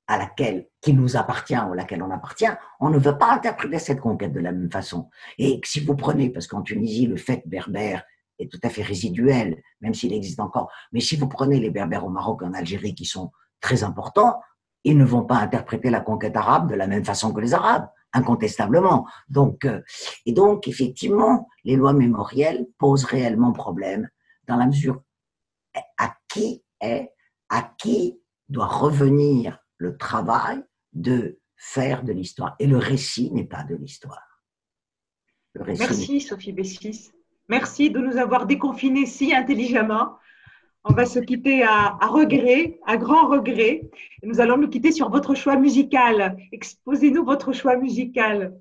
[0.08, 3.80] à laquelle, qui nous appartient ou à laquelle on appartient, on ne veut pas interpréter
[3.80, 5.10] cette conquête de la même façon.
[5.38, 8.04] Et si vous prenez, parce qu'en Tunisie, le fait berbère
[8.38, 12.06] est tout à fait résiduel, même s'il existe encore, mais si vous prenez les berbères
[12.06, 14.40] au Maroc et en Algérie qui sont très importants,
[14.84, 17.88] ils ne vont pas interpréter la conquête arabe de la même façon que les Arabes,
[18.14, 19.08] incontestablement.
[19.30, 19.82] Donc, euh,
[20.28, 24.08] et donc, effectivement, les lois mémorielles posent réellement problème
[24.48, 25.02] dans la mesure
[25.98, 27.14] à qui est
[27.50, 28.20] à qui
[28.50, 32.56] doit revenir le travail de faire de l'histoire.
[32.60, 34.43] Et le récit n'est pas de l'histoire.
[35.56, 37.12] Merci Sophie Bessis.
[37.48, 40.18] Merci de nous avoir déconfinés si intelligemment.
[40.84, 43.89] On va se quitter à, regret, à grand regret.
[44.24, 46.38] nous allons nous quitter sur votre choix musical.
[46.52, 48.54] Exposez-nous votre choix musical.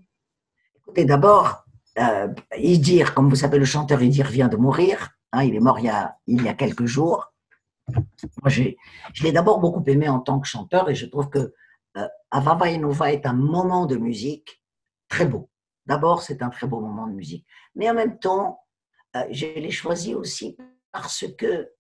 [0.76, 1.64] Écoutez, d'abord,
[1.98, 5.10] euh, Idir, comme vous savez, le chanteur Idir vient de mourir.
[5.32, 7.33] Hein, il est mort il y a, il y a quelques jours.
[7.88, 11.54] Moi, je l'ai d'abord beaucoup aimé en tant que chanteur et je trouve que
[11.96, 14.62] euh, Avava Nova est un moment de musique
[15.08, 15.50] très beau.
[15.86, 17.46] D'abord, c'est un très beau moment de musique.
[17.74, 18.64] Mais en même temps,
[19.16, 20.56] euh, je l'ai choisi aussi
[20.92, 21.70] parce que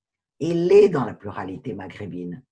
[0.40, 2.42] il est dans la pluralité maghrébine.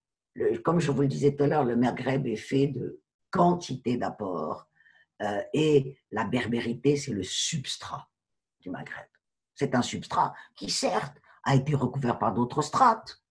[0.64, 4.68] comme je vous le disais tout à l'heure, le Maghreb est fait de quantité d'apports.
[5.20, 8.08] Euh, et la berbérité, c'est le substrat
[8.60, 9.06] du Maghreb.
[9.54, 13.21] C'est un substrat qui, certes, a été recouvert par d'autres strates,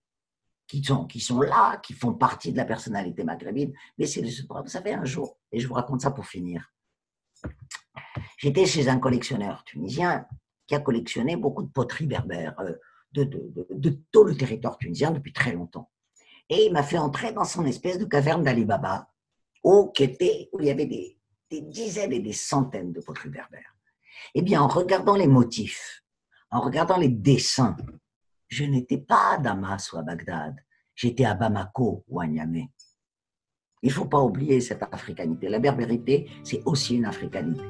[0.71, 4.29] qui sont, qui sont là, qui font partie de la personnalité maghrébine, mais c'est le
[4.29, 4.61] substrat.
[4.61, 6.71] Vous savez, un jour, et je vous raconte ça pour finir,
[8.37, 10.25] j'étais chez un collectionneur tunisien
[10.65, 12.73] qui a collectionné beaucoup de poteries berbères euh,
[13.11, 13.25] de,
[13.69, 15.91] de, tout le territoire tunisien depuis très longtemps.
[16.47, 19.09] Et il m'a fait entrer dans son espèce de caverne d'Ali Baba,
[19.65, 21.17] où, où il y avait des,
[21.49, 23.75] des dizaines et des centaines de poteries berbères.
[24.35, 26.01] Eh bien, en regardant les motifs,
[26.49, 27.75] en regardant les dessins,
[28.51, 30.55] je n'étais pas à Damas ou à Bagdad,
[30.93, 32.69] j'étais à Bamako ou à Niamey.
[33.81, 35.49] Il ne faut pas oublier cette africanité.
[35.49, 37.63] La berbérité, c'est aussi une africanité.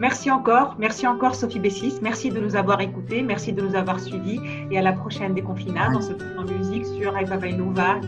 [0.00, 4.00] Merci encore, merci encore Sophie Bessis, merci de nous avoir écoutés, merci de nous avoir
[4.00, 4.40] suivis
[4.70, 8.00] et à la prochaine déconfinade dans ce en musique sur Aïba Nova.